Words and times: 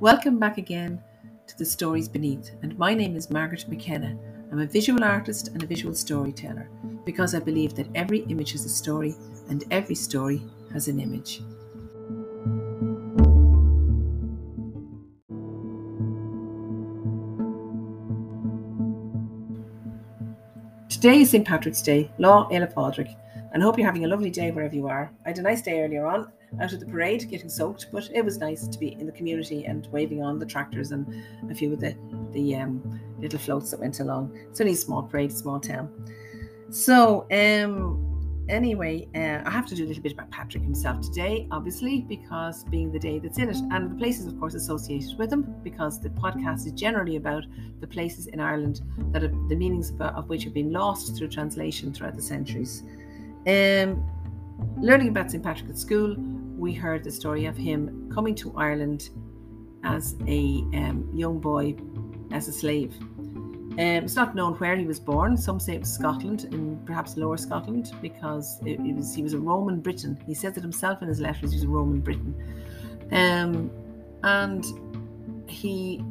Welcome 0.00 0.38
back 0.38 0.56
again 0.56 1.02
to 1.46 1.58
the 1.58 1.66
Stories 1.66 2.08
Beneath, 2.08 2.52
and 2.62 2.78
my 2.78 2.94
name 2.94 3.14
is 3.14 3.28
Margaret 3.28 3.68
McKenna. 3.68 4.16
I'm 4.50 4.58
a 4.58 4.66
visual 4.66 5.04
artist 5.04 5.48
and 5.48 5.62
a 5.62 5.66
visual 5.66 5.94
storyteller 5.94 6.70
because 7.04 7.34
I 7.34 7.40
believe 7.40 7.74
that 7.74 7.88
every 7.94 8.20
image 8.20 8.54
is 8.54 8.64
a 8.64 8.70
story 8.70 9.14
and 9.50 9.64
every 9.70 9.94
story 9.94 10.42
has 10.72 10.88
an 10.88 10.98
image. 10.98 11.42
Today 20.88 21.20
is 21.20 21.28
St. 21.28 21.46
Patrick's 21.46 21.82
Day, 21.82 22.10
Lá 22.18 22.50
Fhéile 22.50 22.72
Pádraig, 22.72 23.14
and 23.52 23.62
I 23.62 23.66
hope 23.66 23.76
you're 23.76 23.86
having 23.86 24.06
a 24.06 24.08
lovely 24.08 24.30
day 24.30 24.50
wherever 24.52 24.74
you 24.74 24.88
are. 24.88 25.12
I 25.26 25.28
had 25.28 25.38
a 25.38 25.42
nice 25.42 25.60
day 25.60 25.82
earlier 25.82 26.06
on 26.06 26.32
out 26.60 26.72
of 26.72 26.80
the 26.80 26.86
parade, 26.86 27.28
getting 27.30 27.48
soaked, 27.48 27.86
but 27.92 28.10
it 28.14 28.24
was 28.24 28.38
nice 28.38 28.68
to 28.68 28.78
be 28.78 28.92
in 28.92 29.06
the 29.06 29.12
community 29.12 29.64
and 29.64 29.88
waving 29.90 30.22
on 30.22 30.38
the 30.38 30.46
tractors 30.46 30.92
and 30.92 31.06
a 31.50 31.54
few 31.54 31.72
of 31.72 31.80
the 31.80 31.96
the 32.32 32.56
um, 32.56 33.00
little 33.18 33.38
floats 33.38 33.70
that 33.70 33.80
went 33.80 34.00
along. 34.00 34.36
It's 34.50 34.60
only 34.60 34.72
a 34.72 34.76
small 34.76 35.02
parade, 35.02 35.32
small 35.32 35.60
town. 35.60 35.90
So, 36.70 37.26
um, 37.30 38.44
anyway, 38.48 39.08
uh, 39.14 39.46
I 39.46 39.50
have 39.50 39.66
to 39.66 39.74
do 39.74 39.84
a 39.84 39.88
little 39.88 40.02
bit 40.02 40.12
about 40.12 40.30
Patrick 40.30 40.62
himself 40.62 41.00
today, 41.02 41.46
obviously, 41.50 42.00
because 42.00 42.64
being 42.64 42.90
the 42.90 42.98
day 42.98 43.18
that's 43.18 43.38
in 43.38 43.50
it, 43.50 43.56
and 43.70 43.90
the 43.90 43.94
places, 43.96 44.26
of 44.26 44.38
course, 44.38 44.54
associated 44.54 45.18
with 45.18 45.32
him, 45.32 45.54
because 45.62 46.00
the 46.00 46.08
podcast 46.10 46.66
is 46.66 46.72
generally 46.72 47.16
about 47.16 47.44
the 47.80 47.86
places 47.86 48.26
in 48.26 48.40
Ireland 48.40 48.80
that 49.12 49.20
the 49.20 49.56
meanings 49.56 49.90
of, 49.90 50.00
of 50.00 50.28
which 50.28 50.44
have 50.44 50.54
been 50.54 50.72
lost 50.72 51.16
through 51.16 51.28
translation 51.28 51.92
throughout 51.92 52.14
the 52.14 52.22
centuries. 52.22 52.82
Um, 53.46 54.04
learning 54.78 55.08
about 55.08 55.30
St. 55.30 55.42
Patrick 55.42 55.70
at 55.70 55.78
school, 55.78 56.16
we 56.62 56.72
heard 56.72 57.02
the 57.02 57.10
story 57.10 57.46
of 57.46 57.56
him 57.56 58.08
coming 58.14 58.36
to 58.36 58.54
Ireland 58.56 59.10
as 59.82 60.14
a 60.28 60.64
um, 60.74 61.10
young 61.12 61.40
boy, 61.40 61.74
as 62.30 62.46
a 62.46 62.52
slave. 62.52 62.94
Um, 63.72 64.04
it's 64.06 64.14
not 64.14 64.36
known 64.36 64.54
where 64.54 64.76
he 64.76 64.86
was 64.86 65.00
born. 65.00 65.36
Some 65.36 65.58
say 65.58 65.74
it 65.74 65.80
was 65.80 65.92
Scotland, 65.92 66.44
in 66.52 66.78
perhaps 66.86 67.16
Lower 67.16 67.36
Scotland, 67.36 67.90
because 68.00 68.60
it, 68.64 68.78
it 68.78 68.94
was 68.94 69.12
he 69.12 69.22
was 69.22 69.32
a 69.32 69.38
Roman 69.38 69.80
Briton. 69.80 70.16
He 70.24 70.34
says 70.34 70.56
it 70.56 70.62
himself 70.62 71.02
in 71.02 71.08
his 71.08 71.20
letters. 71.20 71.50
He 71.50 71.56
was 71.56 71.64
a 71.64 71.68
Roman 71.68 72.00
Briton, 72.00 72.32
um, 73.10 73.70
and 74.22 74.64
he 75.48 76.04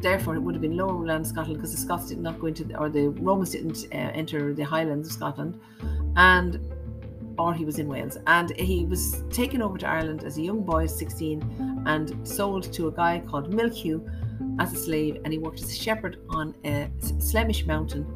therefore 0.00 0.36
it 0.36 0.40
would 0.40 0.54
have 0.54 0.62
been 0.62 0.76
Lowland 0.76 1.26
Scotland 1.26 1.58
because 1.58 1.72
the 1.72 1.80
Scots 1.80 2.08
did 2.08 2.18
not 2.18 2.40
go 2.40 2.46
into 2.46 2.64
the, 2.64 2.78
or 2.78 2.88
the 2.88 3.08
Romans 3.08 3.50
didn't 3.50 3.84
uh, 3.92 4.20
enter 4.20 4.54
the 4.54 4.64
Highlands 4.64 5.08
of 5.08 5.12
Scotland, 5.12 5.60
and 6.16 6.65
or 7.38 7.54
he 7.54 7.64
was 7.64 7.78
in 7.78 7.88
Wales. 7.88 8.18
And 8.26 8.50
he 8.58 8.84
was 8.84 9.22
taken 9.30 9.62
over 9.62 9.78
to 9.78 9.88
Ireland 9.88 10.24
as 10.24 10.38
a 10.38 10.42
young 10.42 10.62
boy, 10.62 10.84
at 10.84 10.90
16, 10.90 11.84
and 11.86 12.26
sold 12.26 12.72
to 12.72 12.88
a 12.88 12.92
guy 12.92 13.22
called 13.26 13.52
Milchu 13.52 14.04
as 14.60 14.72
a 14.72 14.76
slave. 14.76 15.18
And 15.24 15.32
he 15.32 15.38
worked 15.38 15.60
as 15.60 15.70
a 15.70 15.74
shepherd 15.74 16.18
on 16.30 16.54
a 16.64 16.90
Slemish 17.18 17.66
mountain 17.66 18.06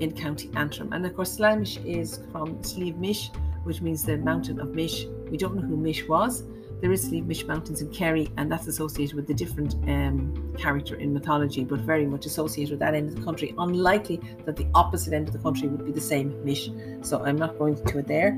in 0.00 0.12
County 0.12 0.50
Antrim. 0.56 0.92
And 0.92 1.04
of 1.06 1.14
course, 1.14 1.32
Slemish 1.32 1.78
is 1.78 2.20
from 2.30 2.62
Slieve 2.62 2.96
Mish, 2.96 3.30
which 3.64 3.80
means 3.80 4.02
the 4.02 4.16
mountain 4.18 4.60
of 4.60 4.74
Mish. 4.74 5.06
We 5.30 5.36
don't 5.36 5.56
know 5.56 5.62
who 5.62 5.76
Mish 5.76 6.06
was. 6.06 6.44
There 6.80 6.92
is 6.92 7.02
Slieve 7.02 7.26
Mish 7.26 7.46
Mountains 7.46 7.80
in 7.80 7.90
Kerry, 7.90 8.28
and 8.36 8.52
that's 8.52 8.66
associated 8.66 9.16
with 9.16 9.30
a 9.30 9.34
different 9.34 9.74
um, 9.88 10.54
character 10.58 10.96
in 10.96 11.14
mythology, 11.14 11.64
but 11.64 11.80
very 11.80 12.06
much 12.06 12.26
associated 12.26 12.72
with 12.72 12.80
that 12.80 12.94
end 12.94 13.08
of 13.08 13.16
the 13.16 13.22
country. 13.22 13.54
Unlikely 13.56 14.20
that 14.44 14.56
the 14.56 14.66
opposite 14.74 15.14
end 15.14 15.26
of 15.28 15.32
the 15.32 15.40
country 15.40 15.68
would 15.68 15.86
be 15.86 15.92
the 15.92 16.00
same 16.00 16.44
Mish. 16.44 16.68
So 17.00 17.24
I'm 17.24 17.36
not 17.36 17.58
going 17.58 17.76
to 17.76 17.98
it 17.98 18.06
there. 18.06 18.32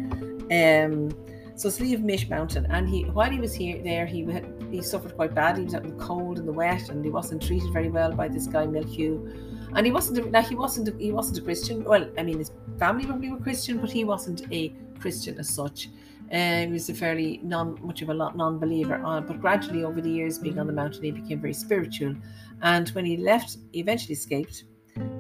Um, 0.53 1.11
so 1.57 1.69
Slieve 1.69 2.05
Mish 2.05 2.29
Mountain, 2.29 2.67
and 2.71 2.89
he 2.89 3.03
while 3.03 3.29
he 3.29 3.41
was 3.41 3.53
here 3.53 3.83
there, 3.83 4.07
he 4.07 4.25
he 4.71 4.81
suffered 4.83 5.17
quite 5.17 5.35
badly. 5.35 5.63
He 5.63 5.65
was 5.65 5.75
out 5.75 5.85
in 5.85 5.99
the 5.99 6.05
cold 6.05 6.39
and 6.39 6.47
the 6.47 6.53
wet, 6.53 6.89
and 6.91 7.05
he 7.05 7.11
wasn't 7.11 7.43
treated 7.43 7.73
very 7.73 7.89
well 7.89 8.13
by 8.13 8.29
this 8.29 8.47
guy 8.47 8.67
Milchu. 8.67 9.69
And 9.75 9.85
he 9.85 9.91
wasn't 9.91 10.31
now 10.31 10.43
he 10.43 10.55
wasn't 10.55 10.89
a, 10.89 10.97
he 10.97 11.11
wasn't 11.11 11.39
a 11.39 11.43
Christian. 11.43 11.83
Well, 11.83 12.09
I 12.17 12.23
mean 12.23 12.39
his 12.39 12.53
family 12.79 13.05
probably 13.05 13.33
were 13.33 13.41
Christian, 13.41 13.79
but 13.79 13.91
he 13.91 14.05
wasn't 14.05 14.43
a 14.53 14.73
Christian 15.01 15.37
as 15.41 15.49
such. 15.49 15.91
Uh, 16.33 16.67
he 16.67 16.73
was 16.73 16.89
a 16.91 16.95
fairly 16.95 17.41
non 17.43 17.79
much 17.83 18.03
of 18.03 18.11
a 18.11 18.15
lot 18.15 18.37
non-believer. 18.37 19.03
Uh, 19.05 19.21
but 19.21 19.41
gradually 19.41 19.85
over 19.85 20.01
the 20.01 20.11
years 20.11 20.39
being 20.39 20.59
on 20.59 20.67
the 20.67 20.73
mountain, 20.73 21.03
he 21.03 21.11
became 21.11 21.41
very 21.41 21.55
spiritual. 21.55 22.15
And 22.63 22.89
when 22.91 23.07
he 23.07 23.17
left, 23.17 23.57
he 23.73 23.81
eventually 23.81 24.15
escaped 24.15 24.65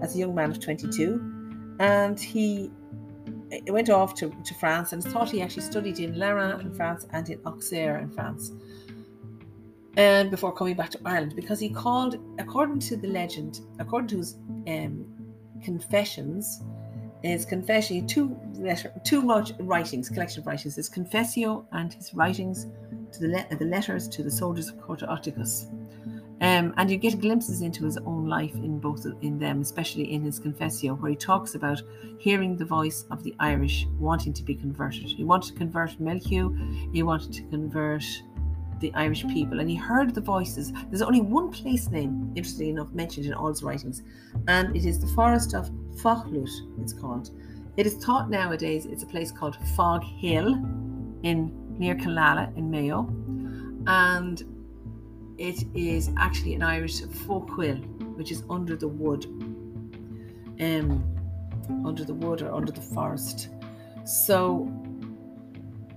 as 0.03 0.15
a 0.15 0.19
young 0.19 0.35
man 0.35 0.51
of 0.51 0.61
22, 0.61 1.77
and 1.79 2.19
he 2.19 2.71
went 3.69 3.91
off 3.91 4.15
to, 4.15 4.31
to 4.45 4.55
France 4.55 4.93
and 4.93 5.03
thought 5.03 5.31
he 5.31 5.41
actually 5.41 5.63
studied 5.63 6.01
in 6.01 6.19
Lara 6.19 6.59
in 6.59 6.75
France 6.75 7.07
and 7.13 7.29
in 7.29 7.41
Auxerre 7.47 7.99
in 7.99 8.11
France. 8.11 8.53
And 9.97 10.31
before 10.31 10.53
coming 10.53 10.75
back 10.75 10.91
to 10.91 11.01
Ireland, 11.05 11.35
because 11.35 11.59
he 11.59 11.71
called, 11.71 12.19
according 12.39 12.81
to 12.81 12.97
the 12.97 13.09
legend, 13.09 13.61
according 13.79 14.09
to 14.09 14.19
his 14.19 14.35
um, 14.69 15.07
confessions, 15.65 16.63
his 17.23 17.45
Confessio, 17.45 18.07
two 18.07 18.39
letter, 18.55 18.93
two 19.05 19.23
much 19.23 19.53
writings, 19.59 20.09
collection 20.09 20.41
of 20.41 20.47
writings, 20.47 20.77
his 20.77 20.89
Confessio 20.89 21.65
and 21.73 21.93
his 21.93 22.15
writings 22.15 22.67
to 23.13 23.21
the, 23.21 23.29
le- 23.29 23.57
the 23.57 23.65
letters 23.65 24.09
to 24.09 24.23
the 24.23 24.31
soldiers 24.31 24.69
of 24.69 24.77
Coroticus. 24.77 25.69
Um, 26.41 26.73
and 26.77 26.89
you 26.89 26.97
get 26.97 27.21
glimpses 27.21 27.63
into 27.63 27.85
his 27.85 27.97
own 27.99 28.27
life 28.29 28.55
in 28.55 28.79
both 28.79 29.05
in 29.23 29.41
them, 29.41 29.61
especially 29.61 30.13
in 30.13 30.23
his 30.23 30.39
Confessio, 30.39 30.99
where 31.01 31.11
he 31.11 31.17
talks 31.17 31.57
about 31.57 31.83
hearing 32.19 32.57
the 32.57 32.65
voice 32.65 33.07
of 33.11 33.25
the 33.25 33.35
Irish 33.41 33.87
wanting 33.99 34.33
to 34.35 34.45
be 34.45 34.55
converted. 34.55 35.07
He 35.07 35.25
wanted 35.25 35.53
to 35.53 35.59
convert 35.59 35.99
Milchu, 35.99 36.95
he 36.95 37.03
wanted 37.03 37.33
to 37.33 37.43
convert 37.45 38.05
the 38.81 38.93
Irish 38.95 39.27
people, 39.29 39.61
and 39.61 39.69
he 39.69 39.77
heard 39.77 40.15
the 40.15 40.21
voices. 40.21 40.73
There's 40.89 41.03
only 41.03 41.21
one 41.21 41.51
place 41.51 41.89
name, 41.89 42.33
interestingly 42.37 42.71
enough, 42.71 42.93
mentioned 42.93 43.27
in 43.27 43.35
all 43.35 43.49
his 43.49 43.63
writings, 43.63 44.03
and 44.47 44.75
it 44.77 44.85
is 44.85 45.01
the 45.01 45.09
forest 45.09 45.55
of 45.55 45.71
Fochlut, 45.97 46.51
it's 46.81 46.93
called. 46.93 47.31
It 47.77 47.87
is 47.87 47.95
thought 47.95 48.29
nowadays 48.29 48.87
it's 48.87 49.05
a 49.05 49.07
place 49.07 49.31
called 49.31 49.57
Fog 49.77 50.03
Hill 50.03 50.55
in 51.23 51.53
near 51.79 51.95
Killala 51.95 52.57
in 52.57 52.71
Mayo. 52.71 53.09
And 53.87 54.43
it 55.39 55.65
is 55.75 56.11
actually 56.19 56.55
an 56.55 56.63
Irish 56.63 57.01
folkwill, 57.03 57.79
which 58.17 58.33
is 58.33 58.43
under 58.51 58.75
the 58.75 58.89
wood, 58.89 59.25
um, 60.61 61.05
under 61.87 62.05
the 62.05 62.15
wood 62.15 62.43
or 62.43 62.53
under 62.53 62.73
the 62.73 62.81
forest. 62.81 63.49
So, 64.05 64.67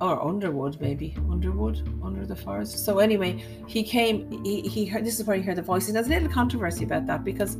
or 0.01 0.21
underwood 0.27 0.81
maybe, 0.81 1.15
underwood, 1.29 1.87
under 2.03 2.25
the 2.25 2.35
forest. 2.35 2.83
So 2.83 2.99
anyway, 2.99 3.43
he 3.67 3.83
came. 3.83 4.43
He, 4.43 4.61
he 4.61 4.85
heard. 4.85 5.05
This 5.05 5.19
is 5.19 5.25
where 5.25 5.37
he 5.37 5.43
heard 5.43 5.57
the 5.57 5.61
voices. 5.61 5.93
There's 5.93 6.07
a 6.07 6.09
little 6.09 6.29
controversy 6.29 6.83
about 6.83 7.05
that 7.05 7.23
because, 7.23 7.55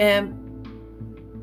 um, 0.00 0.26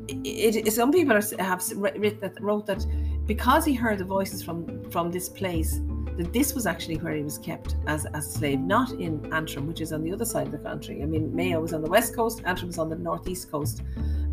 it, 0.08 0.66
it 0.66 0.72
some 0.72 0.92
people 0.92 1.16
are, 1.16 1.42
have 1.42 1.64
written 1.74 2.20
that 2.20 2.40
wrote 2.40 2.66
that 2.66 2.86
because 3.26 3.64
he 3.64 3.74
heard 3.74 3.98
the 3.98 4.04
voices 4.04 4.42
from 4.42 4.88
from 4.90 5.10
this 5.10 5.28
place 5.28 5.80
that 6.18 6.32
this 6.32 6.54
was 6.54 6.66
actually 6.66 6.96
where 6.96 7.14
he 7.14 7.22
was 7.22 7.38
kept 7.38 7.76
as, 7.86 8.06
as 8.06 8.26
a 8.26 8.30
slave, 8.30 8.60
not 8.60 8.90
in 8.92 9.32
Antrim, 9.34 9.66
which 9.66 9.80
is 9.82 9.92
on 9.92 10.02
the 10.02 10.12
other 10.12 10.24
side 10.24 10.46
of 10.46 10.52
the 10.52 10.58
country. 10.58 11.02
I 11.02 11.06
mean, 11.06 11.34
Mayo 11.34 11.60
was 11.60 11.74
on 11.74 11.82
the 11.82 11.90
west 11.90 12.16
coast, 12.16 12.40
Antrim 12.46 12.68
was 12.68 12.78
on 12.78 12.88
the 12.88 12.96
northeast 12.96 13.50
coast. 13.50 13.82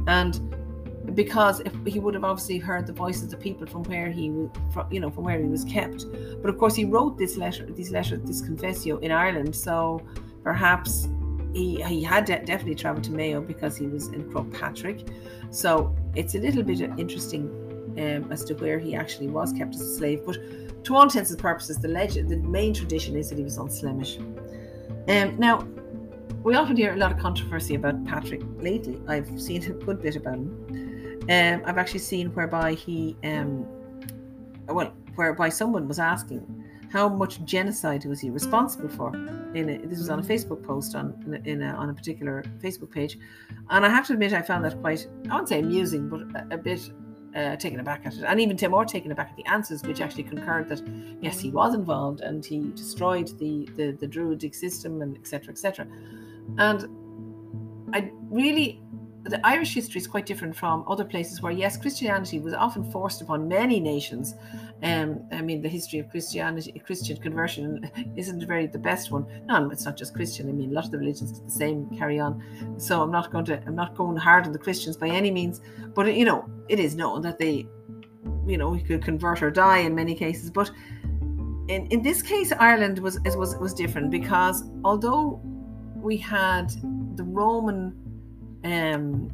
And 0.08 0.40
because 1.14 1.60
if 1.62 1.74
he 1.86 2.00
would 2.00 2.14
have 2.14 2.24
obviously 2.24 2.58
heard 2.58 2.88
the 2.88 2.94
voices 2.94 3.24
of 3.24 3.32
the 3.32 3.38
people 3.38 3.68
from 3.68 3.84
where 3.84 4.10
he 4.10 4.30
was, 4.32 4.50
you 4.90 5.00
know, 5.00 5.10
from 5.10 5.26
where 5.26 5.38
he 5.38 5.46
was 5.46 5.64
kept. 5.64 6.06
But 6.42 6.50
of 6.50 6.58
course, 6.58 6.76
he 6.76 6.86
wrote 6.86 7.18
this 7.18 7.38
letter, 7.38 7.66
these 7.66 7.92
letters, 7.92 8.22
this 8.24 8.42
confessio 8.42 9.02
in 9.02 9.12
Ireland. 9.12 9.56
So 9.56 10.02
perhaps 10.44 11.08
he 11.54 11.82
he 11.84 12.02
had 12.04 12.26
de- 12.26 12.44
definitely 12.46 12.76
travelled 12.76 13.04
to 13.06 13.12
Mayo 13.12 13.42
because 13.42 13.78
he 13.78 13.88
was 13.88 14.08
in 14.08 14.24
Croagh 14.32 14.52
Patrick. 14.60 15.08
So 15.52 15.96
it's 16.16 16.36
a 16.36 16.40
little 16.40 16.64
bit 16.64 16.82
interesting 16.82 17.50
um, 17.98 18.32
as 18.32 18.44
to 18.46 18.56
where 18.56 18.80
he 18.80 18.96
actually 18.96 19.28
was 19.28 19.54
kept 19.54 19.76
as 19.76 19.82
a 19.82 19.96
slave. 19.96 20.22
But 20.26 20.38
to 20.86 20.96
all 20.96 21.04
intents 21.04 21.30
and 21.32 21.40
purposes, 21.40 21.78
the 21.78 21.90
legend, 21.90 22.30
the 22.30 22.38
main 22.38 22.74
tradition 22.74 23.16
is 23.16 23.30
that 23.30 23.38
he 23.38 23.44
was 23.44 23.58
on 23.58 23.70
Slemish. 23.70 24.18
Um, 25.08 25.38
now, 25.38 25.68
we 26.44 26.56
often 26.56 26.76
hear 26.76 26.94
a 26.94 26.98
lot 26.98 27.12
of 27.12 27.20
controversy 27.20 27.76
about 27.76 28.04
Patrick 28.06 28.42
lately. 28.58 29.00
I've 29.08 29.40
seen 29.40 29.64
a 29.64 29.70
good 29.70 30.02
bit 30.02 30.16
about 30.16 30.36
him. 30.36 30.93
Um, 31.30 31.62
I've 31.66 31.78
actually 31.78 32.00
seen 32.00 32.34
whereby 32.34 32.74
he, 32.74 33.16
um, 33.24 33.66
well, 34.68 34.94
whereby 35.16 35.50
someone 35.50 35.88
was 35.88 36.00
asking 36.00 36.64
how 36.92 37.10
much 37.10 37.44
genocide 37.44 38.06
was 38.06 38.20
he 38.20 38.30
responsible 38.30 38.90
for. 38.90 39.16
In 39.56 39.70
a, 39.70 39.78
this 39.88 39.98
was 40.00 40.10
on 40.10 40.20
a 40.20 40.24
Facebook 40.24 40.64
post 40.64 40.96
on 40.96 41.42
in, 41.46 41.62
a, 41.62 41.74
on 41.74 41.90
a 41.90 41.94
particular 41.94 42.44
Facebook 42.60 42.92
page, 42.92 43.18
and 43.70 43.86
I 43.86 43.90
have 43.90 44.06
to 44.08 44.14
admit 44.14 44.34
I 44.34 44.42
found 44.42 44.64
that 44.66 44.80
quite 44.82 45.08
I 45.30 45.34
wouldn't 45.34 45.50
say 45.50 45.60
amusing, 45.60 46.10
but 46.10 46.22
a, 46.52 46.58
bit 46.58 46.92
uh, 47.36 47.56
taken 47.56 47.80
aback 47.80 48.06
at 48.06 48.14
it, 48.14 48.24
and 48.24 48.40
even 48.40 48.58
Tim 48.58 48.72
Moore 48.72 48.86
taken 48.86 49.12
aback 49.12 49.30
at 49.32 49.38
the 49.38 49.46
answers, 49.46 49.82
which 49.84 50.02
actually 50.02 50.24
concurred 50.24 50.70
that 50.70 50.82
yes, 51.22 51.40
he 51.40 51.50
was 51.50 51.74
involved 51.74 52.22
and 52.22 52.46
he 52.46 52.72
destroyed 52.76 53.30
the 53.40 53.68
the, 53.76 53.92
the 54.00 54.08
druidic 54.08 54.54
system 54.54 55.02
and 55.02 55.18
etc. 55.18 55.52
etc. 55.52 55.88
And 56.58 56.88
I 57.94 58.12
really 58.30 58.82
the 59.26 59.46
Irish 59.46 59.74
history 59.74 60.00
is 60.00 60.08
quite 60.08 60.26
different 60.26 60.56
from 60.56 60.84
other 60.88 61.06
places 61.06 61.42
where, 61.42 61.52
yes, 61.52 61.78
Christianity 61.78 62.40
was 62.40 62.54
often 62.54 62.84
forced 62.92 63.22
upon 63.22 63.48
many 63.48 63.80
nations. 63.80 64.36
Um, 64.82 65.22
I 65.32 65.42
mean, 65.42 65.62
the 65.62 65.70
history 65.70 66.00
of 66.00 66.10
Christianity, 66.10 66.78
Christian 66.86 67.16
conversion, 67.18 67.90
isn't 68.18 68.46
very 68.46 68.68
the 68.68 68.80
best 68.80 69.12
one. 69.12 69.26
No, 69.46 69.70
it's 69.70 69.86
not 69.86 69.96
just 69.96 70.14
Christian. 70.14 70.50
I 70.50 70.52
mean, 70.52 70.72
a 70.72 70.74
lot 70.74 70.86
of 70.86 70.92
the 70.92 70.98
religions 70.98 71.32
did 71.32 71.48
the 71.48 71.52
same, 71.52 71.90
carry 71.98 72.20
on. 72.20 72.44
So 72.78 73.02
I'm 73.02 73.12
not 73.12 73.32
going 73.32 73.46
to, 73.46 73.64
I'm 73.66 73.76
not 73.76 73.96
going 73.96 74.18
hard 74.18 74.46
on 74.46 74.52
the 74.52 74.60
Christians 74.60 74.98
by 74.98 75.08
any 75.08 75.32
means, 75.32 75.62
but 75.94 76.14
you 76.14 76.26
know, 76.26 76.46
it 76.68 76.80
is 76.80 76.96
known 76.96 77.22
that 77.22 77.40
they, 77.40 77.66
you 78.46 78.58
know, 78.58 78.78
could 78.86 79.04
convert 79.04 79.42
or 79.42 79.52
die 79.52 79.80
in 79.80 79.96
many 79.96 80.16
cases. 80.16 80.50
But 80.50 80.70
in 81.70 81.86
in 81.88 82.02
this 82.02 82.22
case, 82.22 82.52
Ireland 82.52 83.00
was 83.00 83.16
it 83.24 83.38
was 83.38 83.56
was 83.56 83.74
different 83.74 84.12
because 84.12 84.66
although 84.84 85.40
we 85.96 86.18
had 86.18 86.70
the 87.16 87.24
Roman 87.24 88.03
um, 88.64 89.30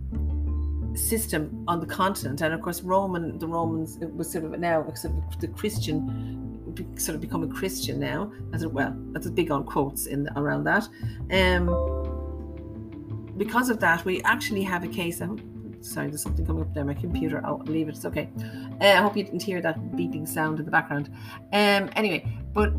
system 0.95 1.63
on 1.67 1.79
the 1.79 1.85
continent, 1.85 2.41
and 2.41 2.53
of 2.53 2.61
course, 2.61 2.81
Roman 2.81 3.37
the 3.39 3.47
Romans 3.47 3.97
it 4.01 4.13
was 4.13 4.31
sort 4.31 4.45
of 4.45 4.59
now 4.59 4.83
sort 4.93 5.13
of 5.15 5.39
the 5.39 5.47
Christian 5.47 6.95
sort 6.97 7.15
of 7.15 7.21
become 7.21 7.43
a 7.43 7.47
Christian 7.47 7.99
now. 7.99 8.31
As 8.53 8.65
well, 8.65 8.95
that's 9.11 9.27
a 9.27 9.31
big 9.31 9.51
on 9.51 9.63
quotes 9.63 10.05
in 10.07 10.23
the, 10.23 10.39
around 10.39 10.63
that. 10.65 10.87
Um, 11.31 11.67
because 13.37 13.69
of 13.69 13.79
that, 13.79 14.03
we 14.05 14.21
actually 14.23 14.63
have 14.63 14.83
a 14.83 14.87
case. 14.87 15.21
Of, 15.21 15.41
sorry, 15.81 16.07
there's 16.07 16.23
something 16.23 16.45
coming 16.45 16.63
up 16.63 16.73
there. 16.73 16.83
My 16.83 16.93
computer. 16.93 17.41
I'll 17.45 17.59
leave 17.59 17.87
it. 17.87 17.95
It's 17.95 18.05
okay. 18.05 18.29
Uh, 18.81 18.85
I 18.85 18.97
hope 18.97 19.15
you 19.15 19.23
didn't 19.23 19.43
hear 19.43 19.61
that 19.61 19.79
beeping 19.91 20.27
sound 20.27 20.59
in 20.59 20.65
the 20.65 20.71
background. 20.71 21.09
Um, 21.53 21.89
anyway, 21.95 22.27
but 22.53 22.73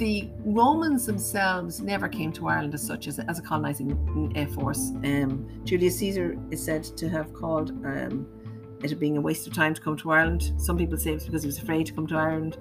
the 0.00 0.30
Romans 0.46 1.04
themselves 1.04 1.82
never 1.82 2.08
came 2.08 2.32
to 2.32 2.48
Ireland 2.48 2.72
as 2.72 2.82
such 2.82 3.06
as, 3.06 3.18
as 3.18 3.38
a 3.38 3.42
colonizing 3.42 3.94
force. 4.54 4.92
Um, 5.04 5.46
Julius 5.64 5.98
Caesar 5.98 6.38
is 6.50 6.64
said 6.64 6.84
to 6.84 7.06
have 7.10 7.34
called 7.34 7.70
um, 7.84 8.26
it 8.82 8.98
being 8.98 9.18
a 9.18 9.20
waste 9.20 9.46
of 9.46 9.52
time 9.52 9.74
to 9.74 9.80
come 9.80 9.98
to 9.98 10.10
Ireland. 10.10 10.54
Some 10.56 10.78
people 10.78 10.96
say 10.96 11.12
it's 11.12 11.26
because 11.26 11.42
he 11.42 11.48
was 11.48 11.58
afraid 11.58 11.84
to 11.84 11.92
come 11.92 12.06
to 12.06 12.16
Ireland. 12.16 12.56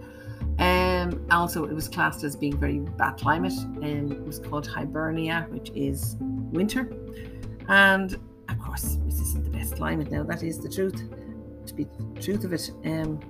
Um, 0.60 1.26
also, 1.32 1.64
it 1.64 1.74
was 1.74 1.88
classed 1.88 2.26
as 2.26 2.36
being 2.36 2.58
very 2.58 2.80
bad 2.80 3.16
climate. 3.16 3.54
Um, 3.58 4.12
it 4.12 4.26
was 4.26 4.40
called 4.40 4.68
Hibernia, 4.68 5.48
which 5.50 5.72
is 5.74 6.18
winter. 6.20 6.92
And 7.70 8.16
of 8.50 8.60
course, 8.60 8.98
this 9.06 9.22
isn't 9.22 9.46
the 9.46 9.50
best 9.50 9.78
climate 9.78 10.12
now. 10.12 10.24
That 10.24 10.44
is 10.44 10.60
the 10.60 10.68
truth, 10.68 11.02
to 11.68 11.74
be 11.74 11.88
the 12.16 12.22
truth 12.22 12.44
of 12.44 12.52
it. 12.52 12.70
Um, 12.84 13.22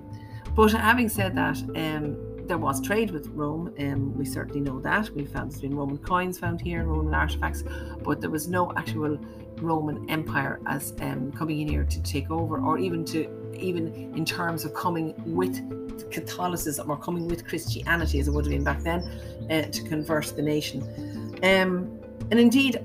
but 0.56 0.72
having 0.72 1.08
said 1.08 1.36
that, 1.36 1.58
um, 1.76 2.29
there 2.50 2.58
was 2.58 2.84
trade 2.84 3.12
with 3.12 3.28
Rome, 3.28 3.72
and 3.78 3.94
um, 3.94 4.18
we 4.18 4.24
certainly 4.24 4.60
know 4.60 4.80
that. 4.80 5.08
We 5.10 5.24
found 5.24 5.52
there's 5.52 5.60
been 5.60 5.76
Roman 5.76 5.98
coins 5.98 6.36
found 6.36 6.60
here, 6.60 6.82
Roman 6.82 7.14
artifacts, 7.14 7.62
but 8.02 8.20
there 8.20 8.28
was 8.28 8.48
no 8.48 8.72
actual 8.76 9.20
Roman 9.58 10.10
Empire 10.10 10.58
as 10.66 10.92
um, 11.00 11.30
coming 11.30 11.60
in 11.60 11.68
here 11.68 11.84
to 11.84 12.02
take 12.02 12.28
over, 12.28 12.58
or 12.58 12.76
even 12.76 13.04
to 13.04 13.28
even 13.54 13.86
in 14.16 14.24
terms 14.24 14.64
of 14.64 14.74
coming 14.74 15.14
with 15.24 15.54
Catholicism 16.10 16.90
or 16.90 16.96
coming 16.96 17.28
with 17.28 17.46
Christianity, 17.46 18.18
as 18.18 18.26
it 18.26 18.32
would 18.32 18.46
have 18.46 18.52
been 18.52 18.64
back 18.64 18.80
then, 18.80 19.00
uh, 19.48 19.62
to 19.70 19.82
convert 19.84 20.26
the 20.34 20.42
nation. 20.42 20.82
Um, 21.44 22.00
and 22.32 22.40
indeed, 22.40 22.84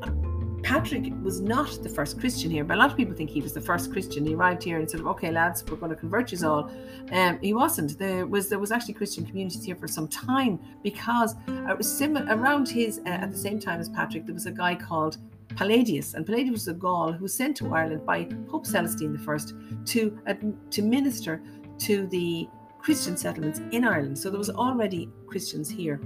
Patrick 0.66 1.14
was 1.22 1.42
not 1.42 1.84
the 1.84 1.90
first 1.90 2.20
Christian 2.20 2.50
here, 2.50 2.64
but 2.64 2.76
a 2.76 2.80
lot 2.80 2.90
of 2.90 2.98
people 2.98 3.14
think 3.14 3.30
he 3.30 3.40
was 3.40 3.54
the 3.54 3.62
first 3.62 3.92
Christian. 3.92 4.26
He 4.26 4.34
arrived 4.34 4.64
here 4.64 4.80
and 4.80 4.90
said, 4.90 5.02
"Okay, 5.02 5.32
lads, 5.32 5.64
we're 5.70 5.78
going 5.78 5.92
to 5.92 5.96
convert 5.96 6.32
you 6.32 6.40
all." 6.48 6.72
Um, 7.12 7.38
he 7.40 7.54
wasn't. 7.54 8.00
There 8.00 8.26
was 8.26 8.50
there 8.50 8.58
was 8.58 8.72
actually 8.72 8.96
Christian 8.96 9.28
communities 9.28 9.64
here 9.64 9.76
for 9.76 9.88
some 9.88 10.08
time 10.08 10.60
because 10.82 11.36
was 11.78 11.88
similar 11.88 12.26
around 12.36 12.68
his 12.68 12.98
uh, 13.06 13.10
at 13.10 13.32
the 13.32 13.38
same 13.38 13.60
time 13.60 13.80
as 13.80 13.90
Patrick. 13.90 14.26
There 14.26 14.34
was 14.34 14.48
a 14.48 14.52
guy 14.52 14.74
called 14.74 15.20
Palladius, 15.50 16.16
and 16.16 16.26
Palladius 16.26 16.54
was 16.54 16.68
a 16.68 16.74
Gaul 16.74 17.12
who 17.12 17.22
was 17.22 17.36
sent 17.36 17.56
to 17.58 17.72
Ireland 17.72 18.04
by 18.04 18.24
Pope 18.50 18.66
Celestine 18.66 19.16
I 19.16 19.38
to 19.86 20.20
uh, 20.26 20.34
to 20.72 20.82
minister 20.82 21.44
to 21.78 22.08
the 22.08 22.50
Christian 22.80 23.16
settlements 23.16 23.62
in 23.72 23.86
Ireland. 23.86 24.18
So 24.18 24.32
there 24.32 24.40
was 24.40 24.50
already 24.50 25.10
Christians 25.28 25.70
here. 25.70 26.02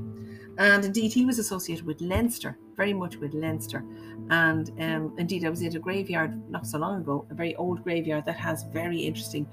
And 0.60 0.84
indeed, 0.84 1.14
he 1.14 1.26
was 1.26 1.40
associated 1.40 1.86
with 1.86 2.02
Leinster, 2.02 2.58
very 2.76 2.94
much 2.94 3.16
with 3.16 3.34
Leinster. 3.34 3.84
And 4.30 4.70
um, 4.80 5.16
indeed, 5.18 5.46
I 5.46 5.50
was 5.50 5.64
at 5.64 5.76
a 5.76 5.80
graveyard 5.80 6.50
not 6.50 6.68
so 6.68 6.78
long 6.78 7.02
ago, 7.02 7.26
a 7.30 7.34
very 7.34 7.56
old 7.56 7.84
graveyard 7.84 8.26
that 8.26 8.38
has 8.38 8.64
very 8.64 9.00
interesting 9.00 9.48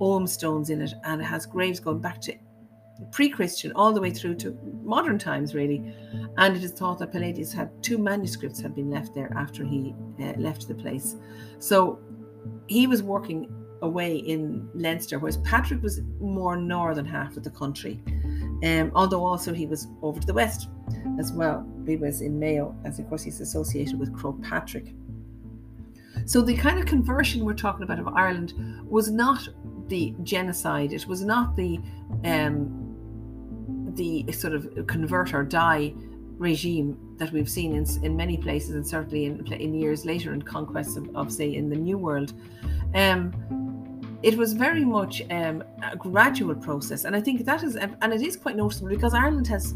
Ogham 0.00 0.26
stones 0.26 0.70
in 0.70 0.80
it. 0.80 0.94
And 1.04 1.20
it 1.20 1.24
has 1.24 1.44
graves 1.46 1.80
going 1.80 2.00
back 2.00 2.20
to 2.22 2.34
pre 3.10 3.28
Christian 3.28 3.72
all 3.74 3.92
the 3.92 4.00
way 4.00 4.10
through 4.10 4.36
to 4.36 4.58
modern 4.82 5.18
times, 5.18 5.54
really. 5.54 5.94
And 6.38 6.56
it 6.56 6.64
is 6.64 6.72
thought 6.72 6.98
that 7.00 7.12
Palladius 7.12 7.52
had 7.52 7.70
two 7.82 7.98
manuscripts 7.98 8.60
had 8.60 8.74
been 8.74 8.90
left 8.90 9.14
there 9.14 9.32
after 9.36 9.64
he 9.64 9.94
uh, 10.20 10.32
left 10.38 10.68
the 10.68 10.74
place. 10.74 11.16
So 11.58 12.00
he 12.66 12.86
was 12.86 13.02
working 13.02 13.52
away 13.82 14.16
in 14.16 14.68
Leinster, 14.74 15.18
whereas 15.18 15.38
Patrick 15.38 15.82
was 15.82 16.00
more 16.20 16.56
northern 16.56 17.04
half 17.04 17.36
of 17.36 17.44
the 17.44 17.50
country. 17.50 18.00
Um, 18.62 18.92
although 18.94 19.24
also 19.24 19.52
he 19.52 19.66
was 19.66 19.88
over 20.02 20.20
to 20.20 20.26
the 20.26 20.34
west 20.34 20.68
as 21.18 21.32
well. 21.32 21.66
He 21.86 21.96
was 21.96 22.20
in 22.20 22.38
Mayo, 22.38 22.76
as 22.84 22.98
of 22.98 23.08
course 23.08 23.22
he's 23.22 23.40
associated 23.40 23.98
with 23.98 24.12
Patrick. 24.42 24.94
So 26.26 26.40
the 26.42 26.56
kind 26.56 26.78
of 26.78 26.86
conversion 26.86 27.44
we're 27.44 27.54
talking 27.54 27.82
about 27.82 27.98
of 27.98 28.08
Ireland 28.08 28.54
was 28.88 29.10
not 29.10 29.48
the 29.88 30.14
genocide. 30.22 30.92
It 30.92 31.06
was 31.06 31.24
not 31.24 31.56
the 31.56 31.80
um, 32.24 32.78
the 33.94 34.30
sort 34.32 34.54
of 34.54 34.86
convert 34.86 35.34
or 35.34 35.42
die 35.42 35.92
regime 36.38 36.96
that 37.18 37.32
we've 37.32 37.48
seen 37.48 37.74
in, 37.74 37.86
in 38.02 38.16
many 38.16 38.36
places 38.36 38.74
and 38.74 38.86
certainly 38.86 39.26
in, 39.26 39.46
in 39.52 39.74
years 39.74 40.04
later 40.04 40.32
in 40.32 40.42
conquests 40.42 40.96
of, 40.96 41.14
of 41.14 41.32
say 41.32 41.54
in 41.54 41.68
the 41.68 41.76
New 41.76 41.98
World. 41.98 42.32
Um, 42.94 43.32
it 44.22 44.36
was 44.36 44.52
very 44.52 44.84
much 44.84 45.22
um, 45.30 45.64
a 45.82 45.96
gradual 45.96 46.54
process, 46.54 47.04
and 47.04 47.14
I 47.16 47.20
think 47.20 47.44
that 47.44 47.62
is, 47.62 47.76
and 47.76 48.12
it 48.12 48.22
is 48.22 48.36
quite 48.36 48.56
noticeable 48.56 48.88
because 48.88 49.14
Ireland 49.14 49.46
has, 49.48 49.74